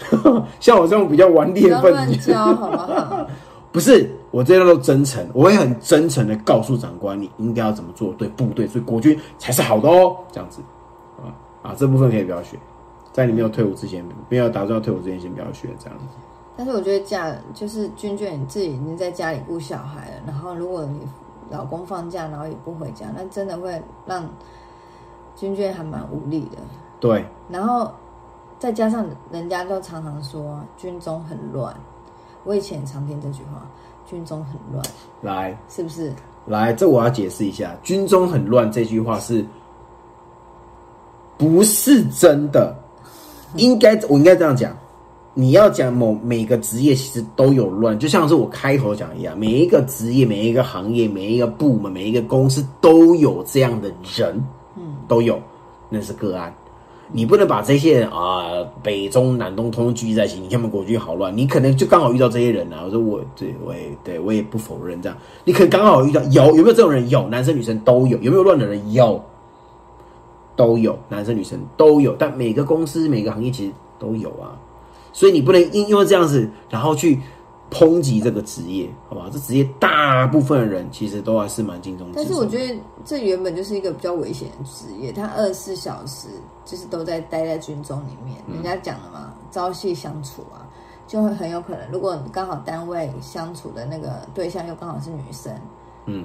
[0.58, 3.26] 像我这种比较顽劣的分子，好不好？
[3.70, 10.16] 不是，我这些都真诚，我会很真诚的告诉长官，你应该要怎么做，对部队，所以国军才是好的哦。
[10.32, 10.60] 这样子
[11.18, 11.30] 啊
[11.62, 12.58] 啊，这部分可以不要学，
[13.12, 16.16] 在你没有退伍之前，没有打算要退伍之前，先不要学这样子。
[16.60, 21.00] 但是我觉得嫁就是娟娟你自己已经在家里顾小孩了，然后如果你
[21.48, 24.28] 老公放假然后也不回家，那真的会让
[25.34, 26.58] 娟娟还蛮无力的。
[27.00, 27.24] 对。
[27.48, 27.90] 然后
[28.58, 31.74] 再加上人家都常常说军中很乱，
[32.44, 33.66] 我以前常听这句话，
[34.04, 34.84] 军中很乱。
[35.22, 36.12] 来，是不是？
[36.44, 39.42] 来，这我要解释一下，军中很乱这句话是
[41.38, 42.76] 不是真的？
[43.56, 44.76] 应该我应该这样讲。
[45.40, 54.44] 你要讲某每个职业其实都有乱，就像是我开头讲一样，每一个职业、每一个行业、每一个部门、每一个公司都有这样的人，
[54.76, 55.40] 嗯，都有，
[55.88, 56.54] 那是个案。
[57.12, 60.38] 你不能把这些人啊，北中南东通通聚集在一起。
[60.38, 62.82] 你看我们国军好乱，你可能就刚好遇到这些人啊。
[62.84, 67.08] 我说我对我也对我也不否认这样，你可能刚好遇到有有没有这种人？
[67.08, 68.16] 有，男生女生都有。
[68.18, 68.92] 有没有乱的人？
[68.92, 69.20] 有，
[70.54, 72.14] 都有，男生女生都有。
[72.16, 74.54] 但每个公司每个行业其实都有啊。
[75.12, 77.20] 所以你不能因因为这样子，然后去
[77.70, 79.28] 抨击这个职业，好吧？
[79.32, 82.08] 这职业大部分的人其实都还是蛮敬重。
[82.14, 86.28] 但是我觉得这原本就是一个比较危险的职业，他二十四小时
[86.64, 88.36] 就是都在待在军中里面。
[88.52, 90.66] 人家讲了嘛，朝夕相处啊，
[91.06, 95.52] 就会很有可能，如果刚好单位相处的那个对象又刚好是女生，
[96.06, 96.24] 嗯，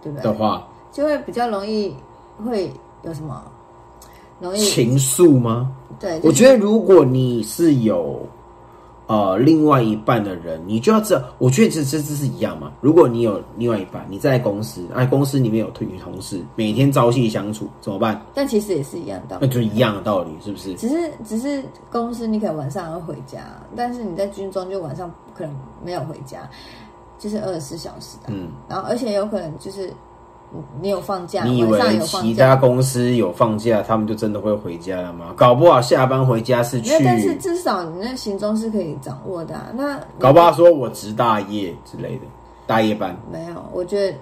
[0.00, 0.24] 对不对？
[0.24, 1.96] 的话，就会比较容易
[2.44, 3.42] 会有什么
[4.38, 4.60] 容易。
[4.60, 5.74] 情愫吗？
[6.02, 8.20] 对，我觉得如果你是有
[9.06, 12.72] 呃另外一半的人，你就要知道，我觉得这这这是一样嘛。
[12.80, 18.20] 如果你有另外一半，你在公司，哎，公司里面有女同事，每天朝夕相处，怎么办？
[18.34, 20.74] 但其实也是一样的，那就一样的道理，是不是？
[20.74, 23.38] 只是只是公司你可能晚上要回家，
[23.76, 26.50] 但是你在军中就晚上可能没有回家，
[27.16, 29.92] 就是二十四小时的，嗯，然后而且有可能就是。
[30.80, 31.44] 你有放假？
[31.44, 35.32] 你以为其他公司有放假，他们就真的会回家了吗？
[35.36, 36.92] 搞不好下班回家是去。
[37.04, 39.54] 但是至少你那行踪是可以掌握的。
[39.74, 42.22] 那搞不好说我值大夜之类的，
[42.66, 43.64] 大夜班没有？
[43.72, 44.16] 我觉得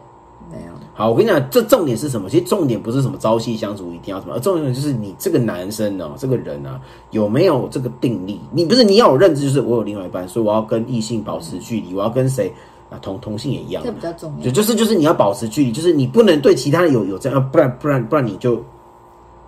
[0.51, 0.73] 没有。
[0.95, 2.29] 好，我跟你讲，这重点是什么？
[2.29, 8.41] 其实重点不是什么朝夕相处一定要什么，而重点就是你这个男生呢，这个人啊，有没有这个定力？
[8.53, 12.53] 你不是你要有认知，就是我有另外一半，所以我要跟异性保持距离，我要跟谁？
[12.91, 14.45] 啊，同同性也一样，这比较重要。
[14.45, 18.63] 就就是就是你要保持距离，就是你不能对其他人有有这样，不然不然不然你就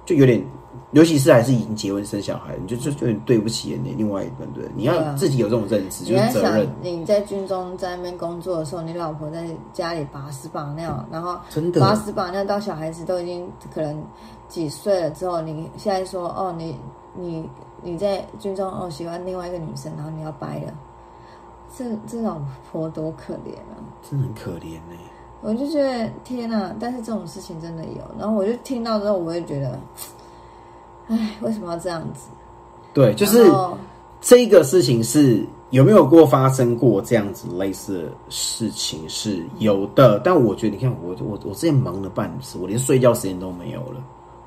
[0.07, 0.45] 就有点，
[0.93, 6.69] 尤其是还是已经结婚生小孩，你就就有点对不起你另外一半，对，你要自己有这种认知，就是责任。
[6.81, 14.01] 你在军中在那边工作的时候，你老婆在家里把屎把尿，然后真的把屎把尿到小孩子都已经可能
[14.49, 16.77] 几岁了之后，你现在说哦，你
[17.19, 17.49] 你
[17.83, 20.73] 你在军中哦喜欢另外一个女生，然后你要掰了。
[21.77, 23.81] 这这老婆多可怜啊！
[24.09, 24.97] 真的很可怜呢。
[25.41, 26.73] 我就觉得天哪！
[26.79, 29.79] 但是这种事情真的有，然后我就听到之后，我也觉得，
[31.09, 32.29] 哎，为什么要这样子？
[32.95, 33.45] 对，就是
[34.21, 44.01] 这个事情是有没有过发生过这样子类似的事情是有的，但我觉得你看我我我之前忙了半死，我连睡觉时间都没有了。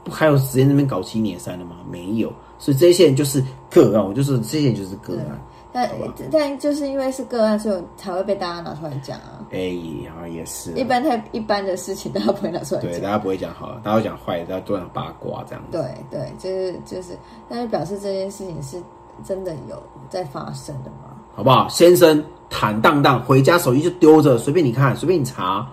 [0.06, 1.78] 不还有时间那边搞七年三的吗？
[1.90, 5.42] 没有，所以这些人就是个案，我就是这些人就是个案。
[5.76, 5.92] 但
[6.32, 9.44] 但就是因为是个案，所以才会被大家拿出来讲啊。
[9.52, 9.76] 哎，
[10.14, 10.72] 好像也是。
[10.72, 12.92] 一般太一般的事情，大家不会拿出来讲。
[12.92, 15.78] 对，大家不会讲好，大家会讲坏，大家都讲八卦这样子。
[15.78, 17.18] 对对，就是就是，
[17.50, 18.82] 但是表示这件事情是
[19.26, 21.12] 真的有在发生的吗？
[21.36, 22.24] 好不好，先生？
[22.50, 25.68] 坦荡荡回家，手机就丢着，随便你看，随便你查。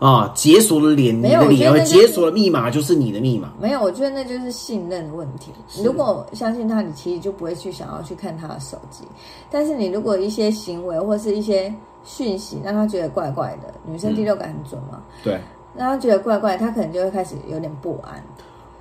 [0.00, 0.32] 啊！
[0.34, 3.52] 解锁了脸，你的脸；解锁了密码，就是你的密码。
[3.60, 5.52] 没有，我觉得那就是信任的问题。
[5.84, 9.04] 如果相信他，你其实就不会去想要去看他的手机。
[9.50, 15.02] 但是你如果一些行为或是一些讯息让他觉得怪怪的，女生第六感很准嘛？
[15.22, 15.38] 对，
[15.76, 18.24] 让他觉得怪怪，他可能就会开始有点不安。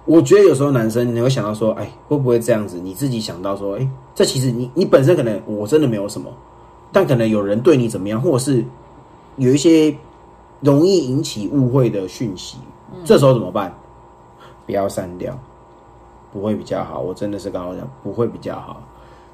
[0.05, 2.79] 我觉得有时候男生你会想到说，哎，会不会这样子？
[2.79, 6.31] 你自己想到说，哎，这其实你你本身可能我真的没有什么，
[6.93, 8.63] 但可能有人对你怎么样，或者是
[9.35, 9.93] 有一些。
[10.61, 12.57] 容易引起误会的讯息，
[13.05, 13.73] 这时候怎么办？
[14.65, 15.37] 不要删掉，
[16.31, 16.99] 不会比较好。
[16.99, 18.81] 我真的是刚刚讲，不会比较好。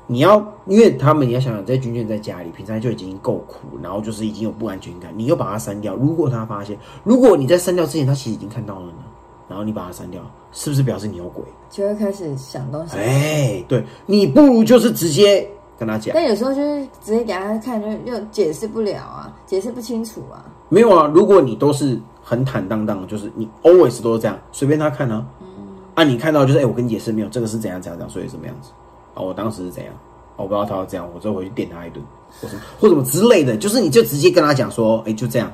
[0.08, 5.96] 你要，因为他们你要想想，在军眷在家里，平常就已经够苦，然后就是已经有不安全感，你又把它删掉。
[5.96, 9.04] 如果他发现，如果你在删掉之前，他其实已经看到了呢，
[9.50, 11.44] 然后你把它删掉，是不是表示你有鬼？
[11.72, 12.98] 就会开始想东西。
[12.98, 16.14] 哎，对你不如就是直接跟他讲。
[16.14, 20.46] 但有时候就是直接给他看，就又解释不了啊，解释不清楚啊。
[20.70, 25.26] 没有啊，如果你都是很坦荡荡，就是你 always 都是这样，随便他看啊。
[25.42, 25.48] 嗯。
[25.94, 28.72] 啊，你看到就是哎，我跟你解释没有，这个是怎样怎样怎样，所以什么样子
[29.14, 29.22] 啊？
[29.22, 29.94] 我当时是怎样？
[30.36, 32.04] 我不知道他要这样，我之后回去电他一顿，
[32.42, 35.52] 或什么或什么之类的，就是你就直接跟他讲说，哎，就这样。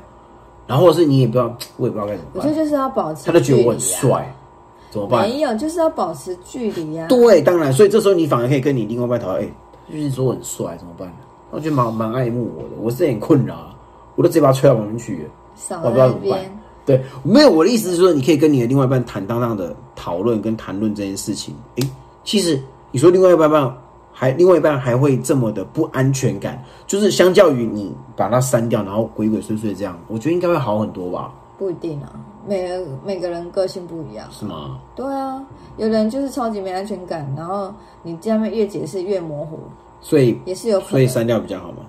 [0.65, 2.41] 然后或是你也不知道，我也不知道该怎么办。
[2.43, 4.34] 我觉得就是要保持，他就觉得我很帅，
[4.89, 5.28] 怎么办？
[5.28, 7.06] 没有，就是要保持距离呀。
[7.08, 9.50] 对，当然，所以这时候你反而可以跟你另外一半讨论，哎，
[9.91, 11.12] 就是说我很帅，怎么办？
[11.52, 13.76] 我觉得蛮蛮爱慕我的，我是很困扰，
[14.15, 15.28] 我都直接把他吹到旁边去。
[15.84, 16.39] 我不知道怎么办。
[16.86, 21.54] 对，没有我的意思是说，你可以跟你的另外一半坦荡荡的讨论跟谈论这件事情。
[21.76, 21.89] 诶，
[22.24, 23.78] 其实你说另外一半
[24.12, 31.32] 还另外一半还会这么的不安全感，就是相较于你把它删掉，然后鬼鬼祟祟这样，我觉得应该会好很多吧？
[31.58, 32.12] 不一定啊，
[32.47, 34.80] 每个每个人个性不一样，是吗？
[34.95, 35.39] 对啊，
[35.78, 37.71] 有人就是超级没安全感，然后
[38.02, 39.60] 你这样越解释越模糊，
[40.02, 41.86] 所以也是有，所以删掉比较好吗？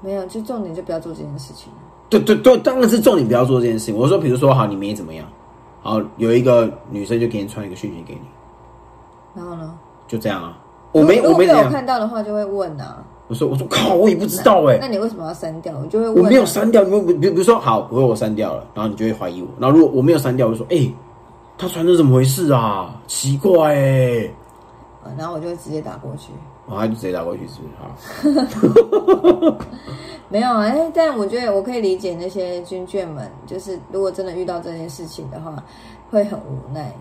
[0.00, 1.72] 没有，就重点就不要做这件事情。
[2.08, 3.96] 对对对，当然是重点，不要做这件事情。
[3.96, 5.26] 我说，比如说，好，你没怎么样，
[5.82, 8.20] 好，有一个女生就给你传一个讯息给你，
[9.34, 9.78] 然后呢？
[10.08, 10.58] 就这样啊，
[10.90, 13.04] 我没我没有看到的话，就会问啊。
[13.28, 14.78] 我说我说靠，我也不知道哎。
[14.80, 15.72] 那你为什么要删掉？
[15.78, 19.46] 我就会我没有删掉，你比比比如说好，我我删掉了，然后你就会怀疑我。
[19.60, 20.92] 然后如果我没有删掉，我就说哎，
[21.56, 22.92] 他传的怎么回事啊？
[23.06, 24.28] 奇怪哎。
[25.16, 26.32] 然后我就直接打过去。
[26.70, 27.66] 我还就直接打过去是不
[28.38, 29.54] 是？
[30.30, 35.62] 没有啊，哎，但我觉得我可以理解那些军眷们，就是如果真的遇到这件事情的话，
[36.10, 36.94] 会很无奈。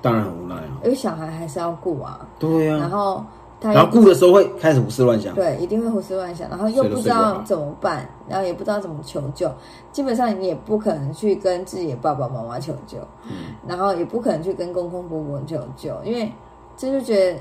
[0.00, 2.24] 当然很无奈啊，因为小孩还是要顾啊。
[2.38, 2.76] 对呀。
[2.76, 3.24] 然后
[3.60, 5.34] 他然后顾的时候会开始胡思乱想。
[5.34, 9.50] 对，一定会胡思乱想，然后又不知道怎么办，然后也不知道怎么求救。
[9.90, 16.30] 基本上你也不可能去跟自己的爸爸妈妈求救，嗯，然后也不可能去跟公公婆婆求救，因为
[16.76, 17.40] 这就觉得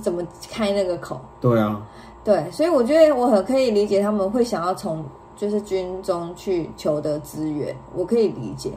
[0.00, 1.20] 怎么开那个口？
[1.40, 1.80] 对啊。
[2.24, 8.72] 对，所以我觉得我很可以理解他们会想要从就是军中去求得资源，我可以理解。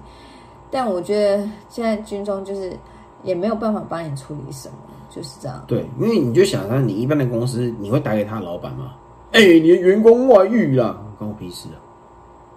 [0.70, 2.72] 但我觉得现在军中就是
[3.24, 4.76] 也没有办法帮你处理什么，
[5.10, 5.62] 就是这样。
[5.68, 8.94] 对，因为你就想想，你一般的公司，你会打给他老板吗？
[9.34, 11.80] 哎，你的员工外遇了，关我屁事啊！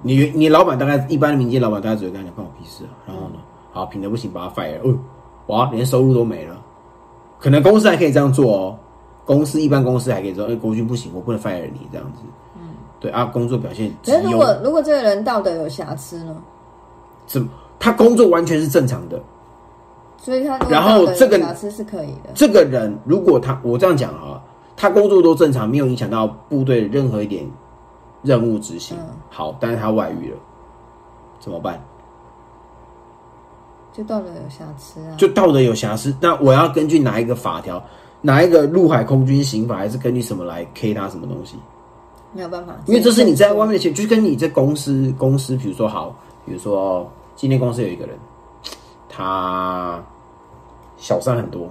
[0.03, 2.95] 你你老板大概一般的民间老板大概只会跟你讲关我屁事啊。
[3.07, 3.37] 然后呢，
[3.73, 4.79] 好品德不行，把他 fire。
[4.85, 4.97] 哦，
[5.47, 6.64] 哇，连收入都没了。
[7.45, 8.79] 可能公司还可以这样做哦。
[9.27, 12.23] 公司一般公司还可以说，哎，国军不行，我不能 fire 你这样子。
[12.57, 13.95] 嗯，对啊，工作表现。
[14.07, 16.35] 那如果如果这个人道德有瑕疵呢？
[17.27, 17.49] 怎么？
[17.79, 19.21] 他工作完全是正常的，
[20.17, 22.31] 所以他然后这个瑕疵是可以的。
[22.35, 24.43] 这个人如果他我这样讲啊，
[24.75, 27.47] 他工作都正常，没有影响到部队任何一点
[28.23, 28.97] 任务执行，
[29.29, 30.37] 好，但是他外遇了，
[31.39, 31.79] 怎么办？
[33.97, 35.15] 就道德有瑕疵啊？
[35.17, 37.83] 就道德有瑕疵，那我要根据哪一个法条？
[38.21, 41.57] 哪一个陆海空军刑法，还是根据什么来 K 他什么东西？
[42.33, 46.13] 没有办法，因为这是你在外面的钱，就是跟你在公司公司，比如说好，
[46.45, 48.19] 比如说今天公司有一个人，
[49.09, 50.03] 他
[50.97, 51.69] 小三很多，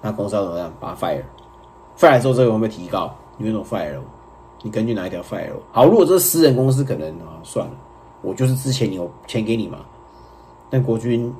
[0.00, 0.72] 那公司要怎么样？
[0.78, 3.12] 把他 fire，fire 之后这个会不会提高？
[3.36, 4.04] 你为什么 fire 我？
[4.62, 5.62] 你根据哪一条 fire 我？
[5.72, 7.72] 好，如果这是私人公司，可能啊算了，
[8.22, 9.78] 我就是之前有钱给你嘛，
[10.70, 11.32] 但国军。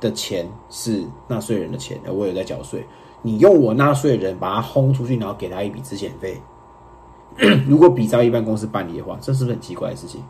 [0.00, 2.86] 的钱是纳税人的钱，我有在缴税。
[3.20, 6.40] 你用我纳税人把他轰出去，然后给他一笔资遣费。
[7.66, 10.22] 如果比照一般公司办理的话，这是不是很奇怪的事情？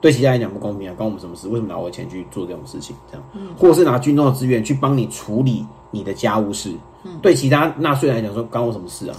[0.00, 1.48] 对其他人讲不公平啊，关我们什么事？
[1.48, 2.96] 为什么拿我的钱去做这种事情？
[3.12, 3.22] 这样，
[3.58, 6.72] 或者是拿军中的资源去帮你处理你的家务事，
[7.20, 9.16] 对其他纳税人来讲说，关我什么事啊？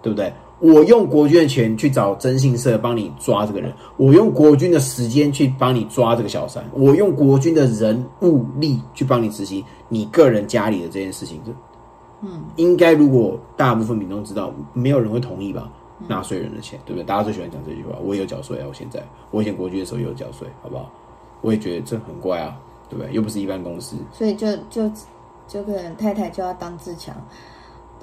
[0.00, 0.32] 对不对？
[0.64, 11.52] 我用国军的钱去找征信社帮你抓这个人，我用国军的时间去帮你抓这个小三，我用国军的人物力去帮你执行你个人家里的这件事情，这，
[12.22, 15.70] 嗯，应该如果大部分民众知道，没有人会同意吧？
[16.08, 17.04] 纳税人的钱，对不对？
[17.04, 17.98] 大家最喜欢讲这句话。
[18.02, 20.90] 我也有缴税啊，我现在，我以前国军的时候也有缴税，好不好？
[21.42, 22.56] 我也觉得这很怪啊，
[22.88, 23.12] 对不对？
[23.12, 24.90] 又不是一般公司，所以就就
[25.46, 27.14] 就可能太太就要当自强，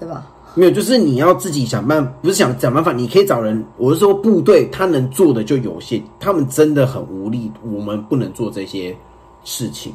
[0.01, 0.25] 对吧？
[0.55, 3.63] 没有，就是你要自己想办法，不是想想办法，你可以找人。
[3.77, 8.97] 我是说，部队他能做的就有限，他们真的很无力，我们不能做这些
[9.43, 9.93] 事情。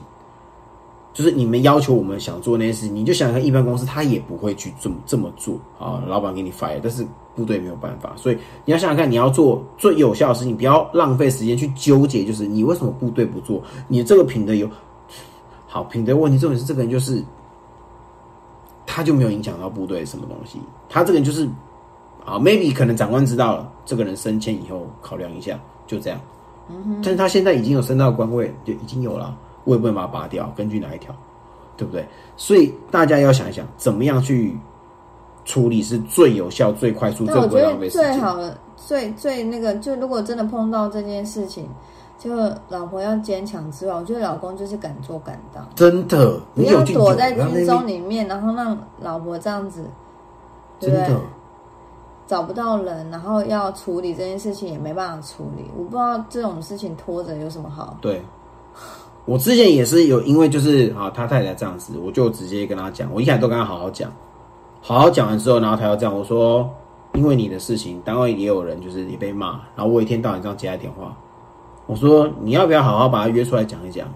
[1.12, 6.01] 就是你们要求我们想做那些事情，你就想想看，一般公司他也不会去这么这么做啊。
[6.07, 13.61] 老板给你 fire，但是部队没有办法，所以你要想想看，你要做最有效的事情，不要浪费时间去纠结，就是你为什么部队不做？
[13.88, 14.71] 你这个品德有
[15.66, 17.21] 好品德问题，重点是这个人就是。
[18.97, 21.45] 他就没有影响到部队什么东西，他这个人就是，
[22.25, 26.19] 啊，maybe 可能长官知道了，这个人升迁以后考量一下，就这样。
[26.71, 31.15] 嗯但是他现在已经有升到官位，就已经有了，我也不能把它拔掉，根据哪一条，
[31.77, 32.07] 对不对？
[32.39, 34.57] 所以大家要想一想，怎么样去
[35.45, 38.15] 处理是最有效、最快速、最不会浪费时间。
[38.15, 41.69] 最好的、最最那个，就如果真的碰到这件事情。
[42.19, 42.31] 就
[42.69, 45.67] 老婆要坚强之外，我觉得老公就是敢做敢当。
[45.75, 49.85] 真的，不要躲在军中里面，然后让老婆这样子，
[50.81, 51.17] 对不对？
[52.27, 55.65] 找不到人，然后要处理这件事情也没办法处理。
[55.77, 57.97] 我不知道这种事情拖着有什么好。
[58.01, 58.21] 对，
[59.27, 64.11] 我之前也是有，因为就是啊，他太太这样子，我就直接跟他讲，我一开始都跟他好好讲，
[64.81, 66.69] 好好讲完之后，然后他要这样，我说，
[67.13, 71.17] 因为你的事情，单位也有人就是也被骂，然后我一天到晚这样接他电话。
[71.87, 74.07] 我说你要不要好好把他约出来讲一讲，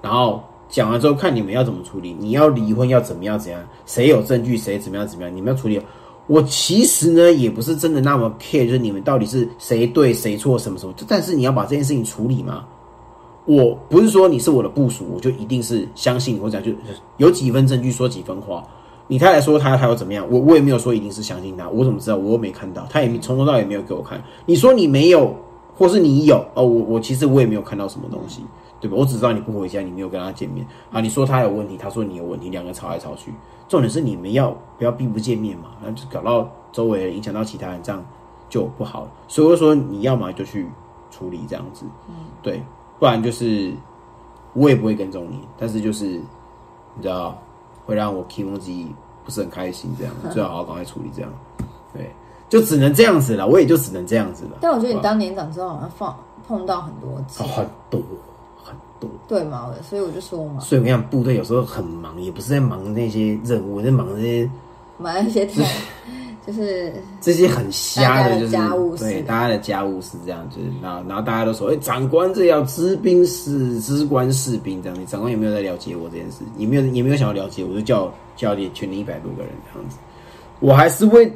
[0.00, 2.16] 然后讲完之后看你们要怎么处理。
[2.18, 3.60] 你要离婚要怎么样怎样？
[3.86, 5.34] 谁有证据谁怎么样怎么样？
[5.34, 5.80] 你们要处理。
[6.26, 10.94] 我其实呢也不是真的那么 care，就是你们到底是谁对谁错什么什么。
[11.08, 12.64] 但是你要把这件事情处理吗？
[13.46, 16.70] 我不是说你是我的部署，我就一定是相信我讲就
[17.16, 18.62] 有几分证据说几分话。
[19.06, 21.66] 你太太说他他要怎么样，我我也没有说一定是相信他。
[21.70, 22.16] 我怎么知道？
[22.18, 24.22] 我又没看到，他也从头到尾没有给我看。
[24.44, 25.34] 你说你没有？
[25.78, 28.44] 或是你有哦，我我其实我也没有看到什么东西，
[28.80, 28.96] 对吧？
[28.98, 31.00] 我只知道你不回家，你没有跟他见面啊。
[31.00, 33.32] 你说他有问题，他说你有问题，两个吵来吵去。
[33.68, 35.70] 重点是你们要不要避不见面嘛？
[35.80, 38.04] 然后就搞到周围人影响到其他人，这样
[38.48, 39.10] 就不好了。
[39.28, 40.66] 所以我说你要么就去
[41.10, 42.60] 处理这样子，嗯，对，
[42.98, 43.72] 不然就是
[44.54, 47.40] 我也不会跟踪你，但是就是你知道
[47.86, 48.58] 会让我 k i m
[49.24, 51.30] 不是很开心，这样 最好好赶快处理这样，
[51.92, 52.10] 对。
[52.48, 54.52] 就只能这样子了，我也就只能这样子了。
[54.60, 58.00] 但我觉得你当年长之后，好像放碰到很多次，很多
[58.64, 59.70] 很多，对嘛？
[59.82, 60.60] 所以我就说嘛。
[60.60, 64.50] 所以我跟你讲，部队有时候很忙，也不是在忙那些任务，在忙那些
[64.96, 65.62] 忙那些太，
[66.46, 74.98] 就是这些很瞎的，就是家务对大家的家务事这样，就是然后然后大家都说，哎，长官这要知兵士，知官士兵这样。
[74.98, 76.38] 你长官有没有在了解我这件事？
[76.56, 79.98] 也没有，也没有想要了解，我就叫叫你全连一百多个人这样子，
[80.60, 81.30] 我还是会。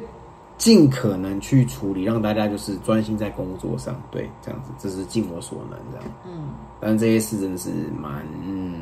[0.57, 6.05] 尽可能去处理，让大家就是专心在工作上，对，这样子，这是尽我所能这样。
[6.25, 8.75] 嗯，但这些事真的是蛮，嗯，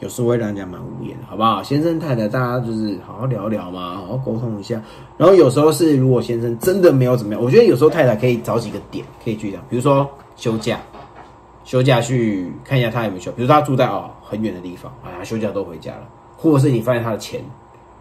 [0.00, 1.62] 有时候会让人家蛮无言，好不好？
[1.62, 4.82] 先生太太，大家就是好好聊聊嘛，好好沟通一下。
[5.16, 10.80] 然后有时候是，如果先生真的没有怎么样，我觉得有时候太太可以找几个点可以去讲，比如说休假，
[11.62, 17.44] 休假去看一下他有没有休，比如他住在哦很远的地方，哎呀，休假都回家了，或者是你发现他的钱。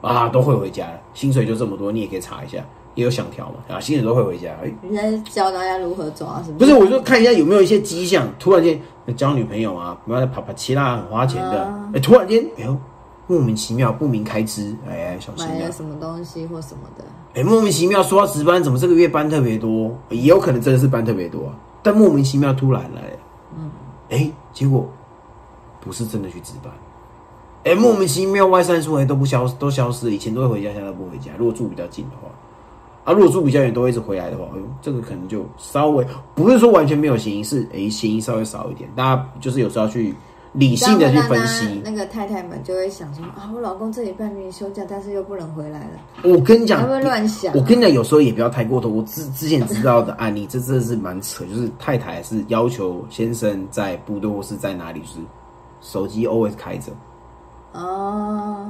[0.01, 2.57] 啊，都会回家薪水就这么多，你也可以查一下，
[2.95, 4.49] 也有想调嘛，啊，薪水都会回家。
[4.63, 6.65] 哎，你在教大家如何抓是不是？
[6.65, 8.79] 不是，我就看一下有没有一些迹象，突然间
[9.17, 12.77] 交女朋友啊，不要啪啪七啦很花钱的，哎，突然间，哎呦，
[13.27, 19.95] 莫名其妙不明开支，哎，小心买了什么东西或什么的，哎，莫名其妙说要值班，怎么这个月班特别多？
[20.09, 23.01] 也有可能真的是班特别多，啊但莫名其妙突然来，
[23.57, 23.69] 嗯，
[24.09, 24.89] 哎，结果
[25.79, 26.71] 不是真的去值班。
[27.65, 30.13] 哎，莫名其妙外散出来都不消都消失了。
[30.13, 31.31] 以前都会回家，现在不回家。
[31.37, 32.29] 如果住比较近的话，
[33.03, 36.05] 啊，如果住比较远都会一直回来的话，哎呦，这个可能就稍微
[36.35, 38.89] 不是说完全没有嫌疑，是哎嫌疑稍微少一点。
[38.95, 40.15] 大家就是有时候要去
[40.53, 41.81] 理性的去分析。
[41.83, 45.99] 那个太太们就会想说啊，我老公这里半年休假，但是又不能回来了。
[46.23, 47.53] 我跟你讲，会不会乱想？
[47.55, 48.87] 我跟你讲，有时候也不要太过头。
[48.87, 51.43] 我之之前知道的案例， 这真的是蛮扯。
[51.45, 55.19] 就是太太是要求先生在部队或是在哪里是
[55.81, 56.91] 手机 always 开着。
[57.73, 58.65] 哦，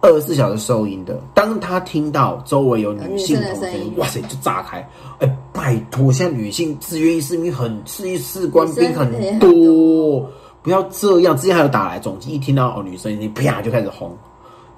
[0.00, 4.88] 二十四小时收音的，当他听到周围有女性的同声声音，哇塞，就炸开！
[5.18, 10.30] 哎，拜托，现在女性自愿意士兵很士士官兵很多多，
[10.62, 11.36] 不要这样。
[11.36, 14.16] 之前还有打来总机，一听到哦女生声，啪就开始轰。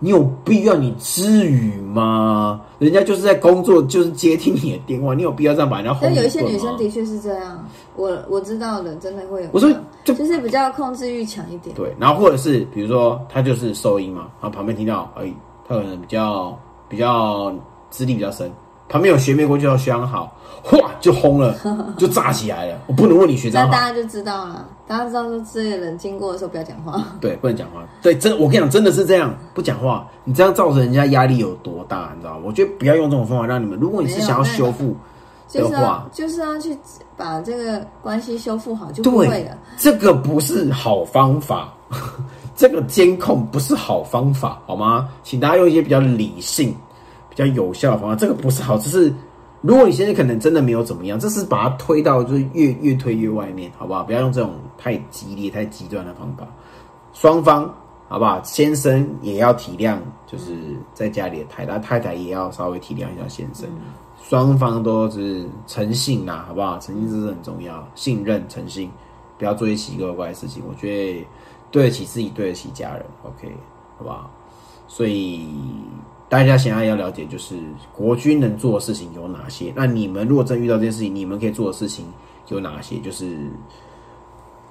[0.01, 0.77] 你有必要？
[0.77, 2.61] 你至于吗？
[2.79, 9.49] 人家就是在工作，就是接听你的电话，你有必要这样把人家轰但有一些女生的确是这样，我我知道的，真的会有。
[9.51, 9.69] 我说
[10.15, 11.75] 就就是比较控制欲强一点。
[11.77, 15.33] 对，然后或者是比如说他就是收音嘛，然后旁边听到，哎，
[15.69, 17.53] 他可能比较比较
[17.91, 18.51] 资历比较深，
[18.89, 21.55] 旁边有学妹过去要学好，哗就轰了，
[21.97, 22.79] 就炸起来了。
[22.87, 27.05] 我不能问你学长好，那大家就知道了，大家知道说这些人经过的时候不要讲话。
[27.21, 27.83] 对，不能讲话。
[28.03, 32.43] 对，真我跟你讲，真的是这样，不讲话，你这样造成人家压力有多大，你知道吗？
[32.47, 34.97] 我觉得不要用这种方法让你们，如果你是想要修复
[35.47, 36.77] 就是要的话，就是要去
[37.19, 41.75] 把这个关系修复好，就不会对了。，这个不是好方法，
[42.55, 45.09] 这个监控不是好方法，好吗？
[45.25, 46.73] 请大家用一些比较理性、
[47.29, 48.15] 比较有效的方法。
[48.15, 49.13] 这个不是好，只是
[49.61, 54.05] 如果你现在可能真的没有怎么样，这是把它推到就是越越推越外面，好不好？
[54.05, 56.47] 不要用这种太激烈、太极端的方法。
[57.13, 57.69] 双方
[58.07, 58.41] 好不好？
[58.45, 60.55] 先生也要体谅，就是
[60.95, 63.69] 在家里的太太，太太也要稍微体谅一下先生。
[64.29, 66.79] 双方都是诚信啦，好不好？
[66.79, 68.91] 诚信这是很重要，信任、诚信，
[69.39, 70.63] 不要做一些奇奇怪怪的事情。
[70.69, 71.27] 我觉得
[71.71, 73.51] 对得起自己，对得起家人，OK，
[73.97, 74.31] 好不好？
[74.87, 75.49] 所以
[76.29, 77.57] 大家想要要了解，就是
[77.91, 79.73] 国军能做的事情有哪些？
[79.75, 82.05] 那你们如果真遇到这件事情，你们可以做的事情
[82.49, 82.99] 有哪些？
[82.99, 83.51] 就是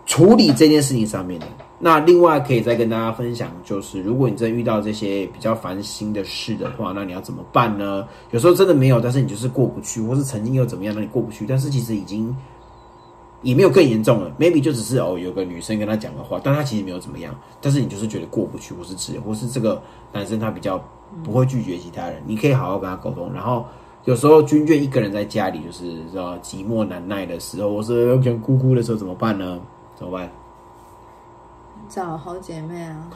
[0.07, 1.45] 处理这件事情上面的。
[1.79, 8.07] 那另外可以再跟大家分享，就是如果你真遇到这些比较烦心的事的话，那你要怎么办呢？
[8.31, 12.35] 有时候真的没有，但是你就是过不去，或是曾经又怎么样让你过不去，但是其实已经
[13.43, 19.79] 也没有更严重了，maybe 就只是哦有个女生跟他讲的话，但他其实没有怎么样，但是你就是觉得过不去，或是只，或是这个
[20.11, 20.83] 男生他比较
[21.23, 23.65] 不会拒绝其他人，你可以好好跟他沟通，然后。
[24.05, 29.59] 有时候军眷一个人在家里，就是知道寂寞难耐的时候，或是想哭哭的时候，怎么办呢？
[29.97, 30.29] 怎么办？
[31.89, 33.09] 找好姐妹啊，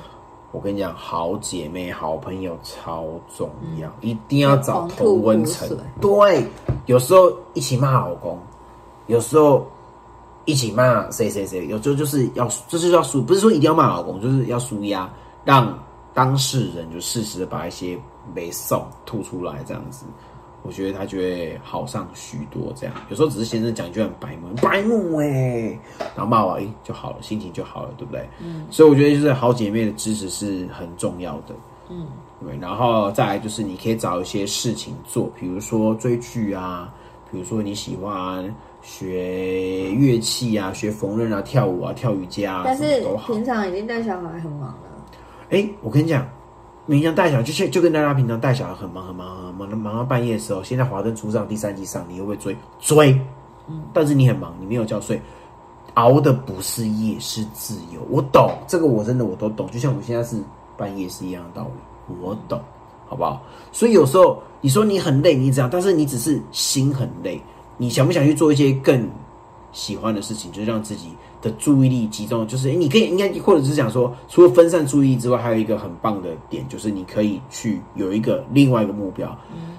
[0.51, 3.05] 我跟你讲，好姐妹、好朋友超
[3.37, 5.77] 重要，一定要找同温层。
[5.99, 6.47] 对，
[6.87, 8.39] 有时候一起骂老公，
[9.07, 9.67] 有时候
[10.45, 15.07] 一起骂谁谁谁，有时候就是要，就是要输，不是说一定要骂老公，就是要输压，
[15.45, 15.77] 让
[16.13, 17.99] 当事人就适时的把一些
[18.33, 20.05] 没送吐出来，这样子。
[20.63, 22.71] 我觉得他就会好上许多。
[22.75, 25.79] 这样有时候只是先生讲一句很白目，白目哎、
[26.15, 28.27] 然后骂我哎就好了，心情就好了，对不对？
[28.39, 28.65] 嗯。
[28.69, 31.55] 所以我觉得就是好姐妹的支持是很重要的。
[31.89, 32.07] 嗯。
[32.43, 36.91] 对，然后再来就是你可以找一些事情做，比如说追剧啊，
[37.31, 38.43] 比如说你喜欢
[38.81, 43.33] 学乐器啊，学缝纫啊，跳舞啊，跳瑜伽啊，但是都好。
[43.33, 45.05] 平常已经带小孩很忙了。
[45.51, 46.27] 哎，我跟你讲，
[46.87, 52.55] 平常带小孩就就跟大家平常带小孩很忙很忙很忙忙忙到半夜的时候，现在《华灯初上》第三季上，你会不会追？
[52.79, 53.13] 追，
[53.67, 55.21] 嗯，但是你很忙，你没有觉睡，
[55.93, 58.01] 熬的不是夜是自由。
[58.09, 60.37] 我懂这个，我真的我都懂，就像我现在是
[60.75, 62.59] 半夜是一样的道理，我懂，
[63.07, 63.41] 好不好？
[63.71, 67.39] 所以有时候你说你很累，你这样，但是你只是心很累，
[67.77, 69.07] 你想不想去做一些更
[69.71, 71.11] 喜欢的事情，就是让自己
[71.41, 79.27] 的注意力集中，就是诶你可以应该或者是想说，除了分散注意力之外，还有一个很棒的点，就是你可以去有一个另外一个目标。
[79.53, 79.77] 嗯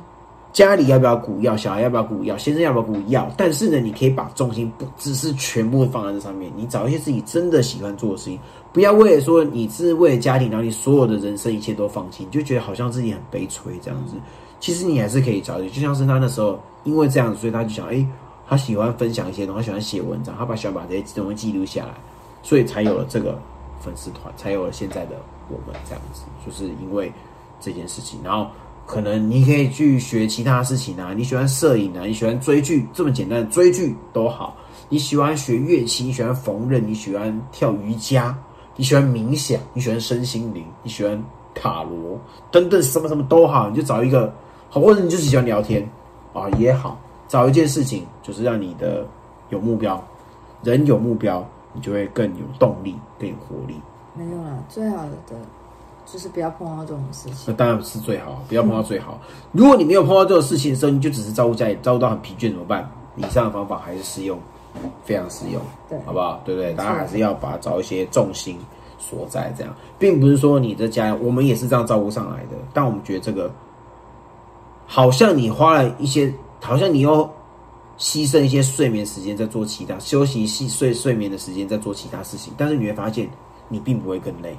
[0.53, 8.39] 家里要不要鼓药，小孩要不要鼓药，先生要不要鼓药，但是呢，你可以把重心不只是全部放在这上面，你找一些自己真的喜欢做的事情，
[8.71, 14.15] 不要为了说你是为了家庭，然后你所有的人生一切都放弃，你就觉得好像自己很悲催这样子。
[14.61, 18.07] 其实你还是可以找一些，就像是他那时候因为这样子，所以他就想，哎、
[18.53, 21.95] 他喜欢分享一些东西，他喜欢写文章，他把喜欢把这些东西记录下来，
[22.43, 23.41] 所以才有了这个
[23.81, 25.17] 粉丝团，才有了现在的
[25.49, 27.11] 我们这样子，就是因为
[27.59, 28.47] 这件事情，然后
[28.85, 34.55] 可能你可以去学其他事情啊，你喜欢摄影啊，你喜欢追剧，这么简单的追剧都好，
[34.91, 38.37] 你喜欢学乐器，你喜欢缝纫，你喜欢跳瑜伽，
[38.77, 41.25] 你喜欢冥想，你喜欢身心灵，你喜欢
[41.55, 44.31] 塔罗等等什么什么都好，你就找一个
[44.69, 45.89] 好，或者你就是喜欢聊天
[46.35, 47.01] 啊也好，
[47.33, 49.07] 找一件事情，就是让你的
[49.49, 49.99] 有目标，
[50.63, 53.81] 人有目标，你就会更有动力，更有活力。
[54.13, 55.13] 没有啦，最好的
[56.05, 57.55] 就是不要碰到这种事情那。
[57.55, 59.19] 当然是最好，不要碰到最好。
[59.53, 62.87] 如果你没有碰到这种事情的时候，你就只是照顾家里，照顾到很疲倦怎么办？
[63.17, 64.39] 以上的方法还是适用，
[65.03, 66.39] 非常适用，对好不好？
[66.45, 66.75] 对不对？
[66.75, 68.59] 大家还是要把找一些重心
[68.99, 73.51] 所在，这样，并不是说你的家人，我们也是这样照顾上来的，但我们觉得这个
[74.87, 76.31] 好像你花了一些，
[76.63, 77.29] 好像你又
[77.99, 83.29] 牺牲一些睡眠时间在做其他休息、细睡睡眠的时间在做其他事情，但是你会发现
[83.69, 84.57] 你并不会更累，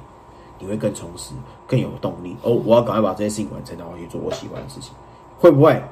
[0.58, 1.32] 你会更充实，
[1.66, 2.36] 更有动力。
[2.42, 4.92] 哦，我要赶快把这些事情完成，然后去做我喜欢的事情，
[5.38, 5.82] 会不会？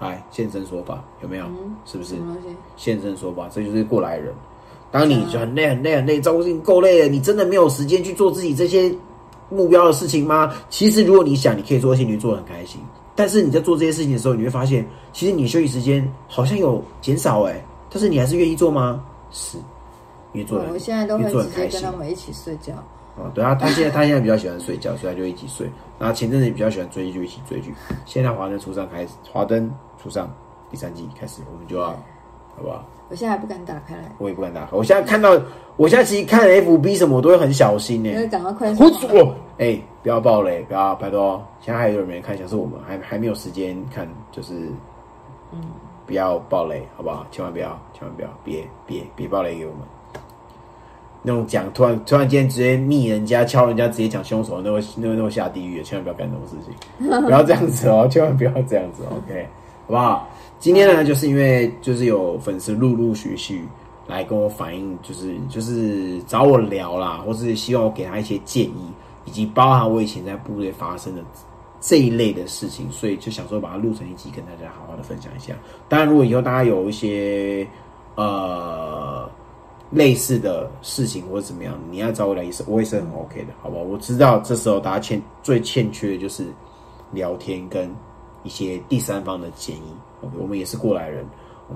[0.00, 1.44] 来现身说法，有没有？
[1.84, 2.16] 是不是？
[2.76, 4.34] 现身说法，这就是过来人。
[4.90, 8.92] 当你就很累、很累、很累，照顾事情够累了，你真的没有时间去做自己这些
[9.48, 10.52] 目标的事情吗？
[10.68, 12.80] 其实，如果你想，你可以做一些，你做的很开心。
[13.14, 19.04] 但是你在做这些事情的时候，你会发现，其实你休息时间好像有减少哎，但是你还是愿意做吗？
[19.30, 19.58] 是，
[20.32, 22.72] 愿意做的，我现在都很开心接跟他们一起睡觉。
[23.16, 25.68] 哦，对啊，他现在他现在比较喜欢睡觉，所以他就一起睡。
[25.98, 27.74] 然后前阵子比较喜欢追剧，就一起追剧。
[28.06, 29.70] 现在华灯初上开始，华灯
[30.02, 30.34] 初上
[30.70, 31.90] 第三季开始，我们就要，
[32.56, 32.84] 好不好？
[33.08, 34.68] 我现在还不敢打开来，我也不敢打开。
[34.72, 35.38] 我现在看到，
[35.76, 41.42] 我现在其实看 FB 什么，我都会很小心呢、因为赶快快我速我哎，不要爆雷，不要拜托。
[41.60, 44.54] 现在还有人没看，像是我们还还没有时间看，就是
[45.52, 45.60] 嗯，
[46.06, 47.26] 不要爆雷，好不好？
[47.30, 49.80] 千万不要，千万不要，别别别爆雷给我们。
[51.24, 59.46] 那种讲突然突然间直接密人家敲人家直接讲凶手，那会那会那会下地狱的，千万不要干这种事情， 不要这样子哦，千万不要这样子，OK，
[59.86, 60.28] 好不好？
[60.62, 63.66] 今天呢，就是因为就是有粉丝陆陆续续
[64.06, 68.92] 来跟我反映，就是就是找我聊啦，或是希望我给他一些建议，
[69.24, 71.22] 以及包含我以前在部队发生的
[71.80, 75.52] 这一类的事情，所以就想说把它录成一集，跟大家好好的分享一下。
[75.88, 77.66] 当然，如果以后大家有一些
[78.14, 79.28] 呃
[79.90, 83.82] 类似的事情或者怎么样，你要找我聊也是，我也是很 OK 的，好不好？
[83.82, 86.46] 我知道这时候大家欠最欠缺的就是
[87.10, 87.92] 聊天跟
[88.44, 89.92] 一些第三方的建议。
[90.40, 91.24] 我们也是过来人。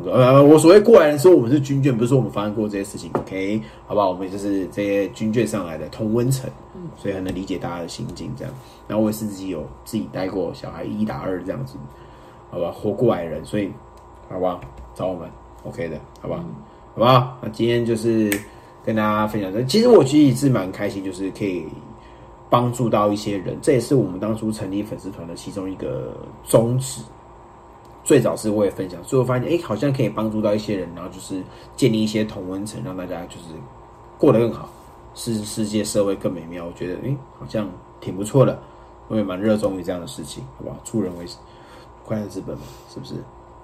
[0.04, 4.10] 呃，我所谓过来人，说我们是军眷，不是说我们发生过这些事情，OK，好不好？
[4.10, 6.50] 我们就是这些军眷上来的同温层，
[6.98, 8.52] 所以很能理解大家的心境这样。
[8.86, 11.76] 然后我也是自己有自己带过小孩一打二这样子，
[12.50, 13.72] 好吧，活过来人，所以
[14.28, 14.60] 好不好？
[14.94, 15.30] 找我们
[15.64, 16.40] OK 的，好不好？
[16.40, 16.46] 好
[16.96, 17.38] 不好？
[17.40, 18.30] 那今天就是
[18.84, 21.64] 跟大家分享这，其实我其实是蛮开心，就是可以
[22.50, 26.12] 帮助到一些人，这也是我们当初成立粉丝团的其中一个
[26.44, 27.00] 宗旨。
[28.06, 31.42] 最早是我也分享，最后发现，哎、好像可以帮助到一些人，然后就是
[31.74, 33.46] 建立一些同温层，让大家就是
[34.16, 34.68] 过得更好，
[35.16, 36.64] 世世界社会更美妙。
[36.64, 37.68] 我觉得，哎、好像
[38.00, 38.56] 挺不错的，
[39.08, 40.76] 我也蛮热衷于这样的事情，好不好？
[40.84, 41.26] 助人为
[42.04, 43.14] 快乐之本嘛，是不是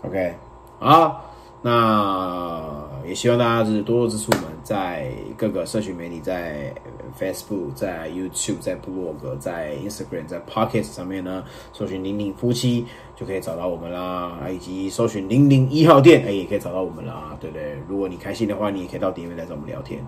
[0.03, 0.35] ？OK，
[0.81, 1.25] 好，
[1.63, 2.61] 那
[3.07, 6.73] 也希望大家就是多多支持我们，在各个社群媒体，在
[7.19, 17.77] Facebook、在 YouTube、在部落格、在 Instagram、在 Pocket 上面呢，搜寻“零零夫妻”就可以找到我们啦，以及搜寻“零零一号店”，哎，也可以找到我们啦，对不对？
[17.89, 20.05] 如果你开心的话，你也可以到店里面来找我们聊天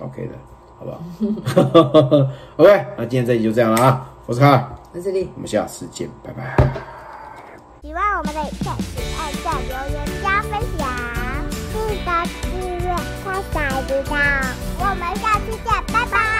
[0.00, 0.34] ，OK 的，
[0.78, 1.00] 好不好？
[2.62, 5.28] OK，那今天这集就这样了啊，我是卡尔，我这里。
[5.34, 6.56] 我们下次见，拜拜。
[7.82, 10.04] 喜欢我们的影片，请按下留言
[12.02, 12.10] 记得
[12.50, 14.12] 订阅，开小铃铛。
[14.78, 16.31] 我们下次见，拜拜。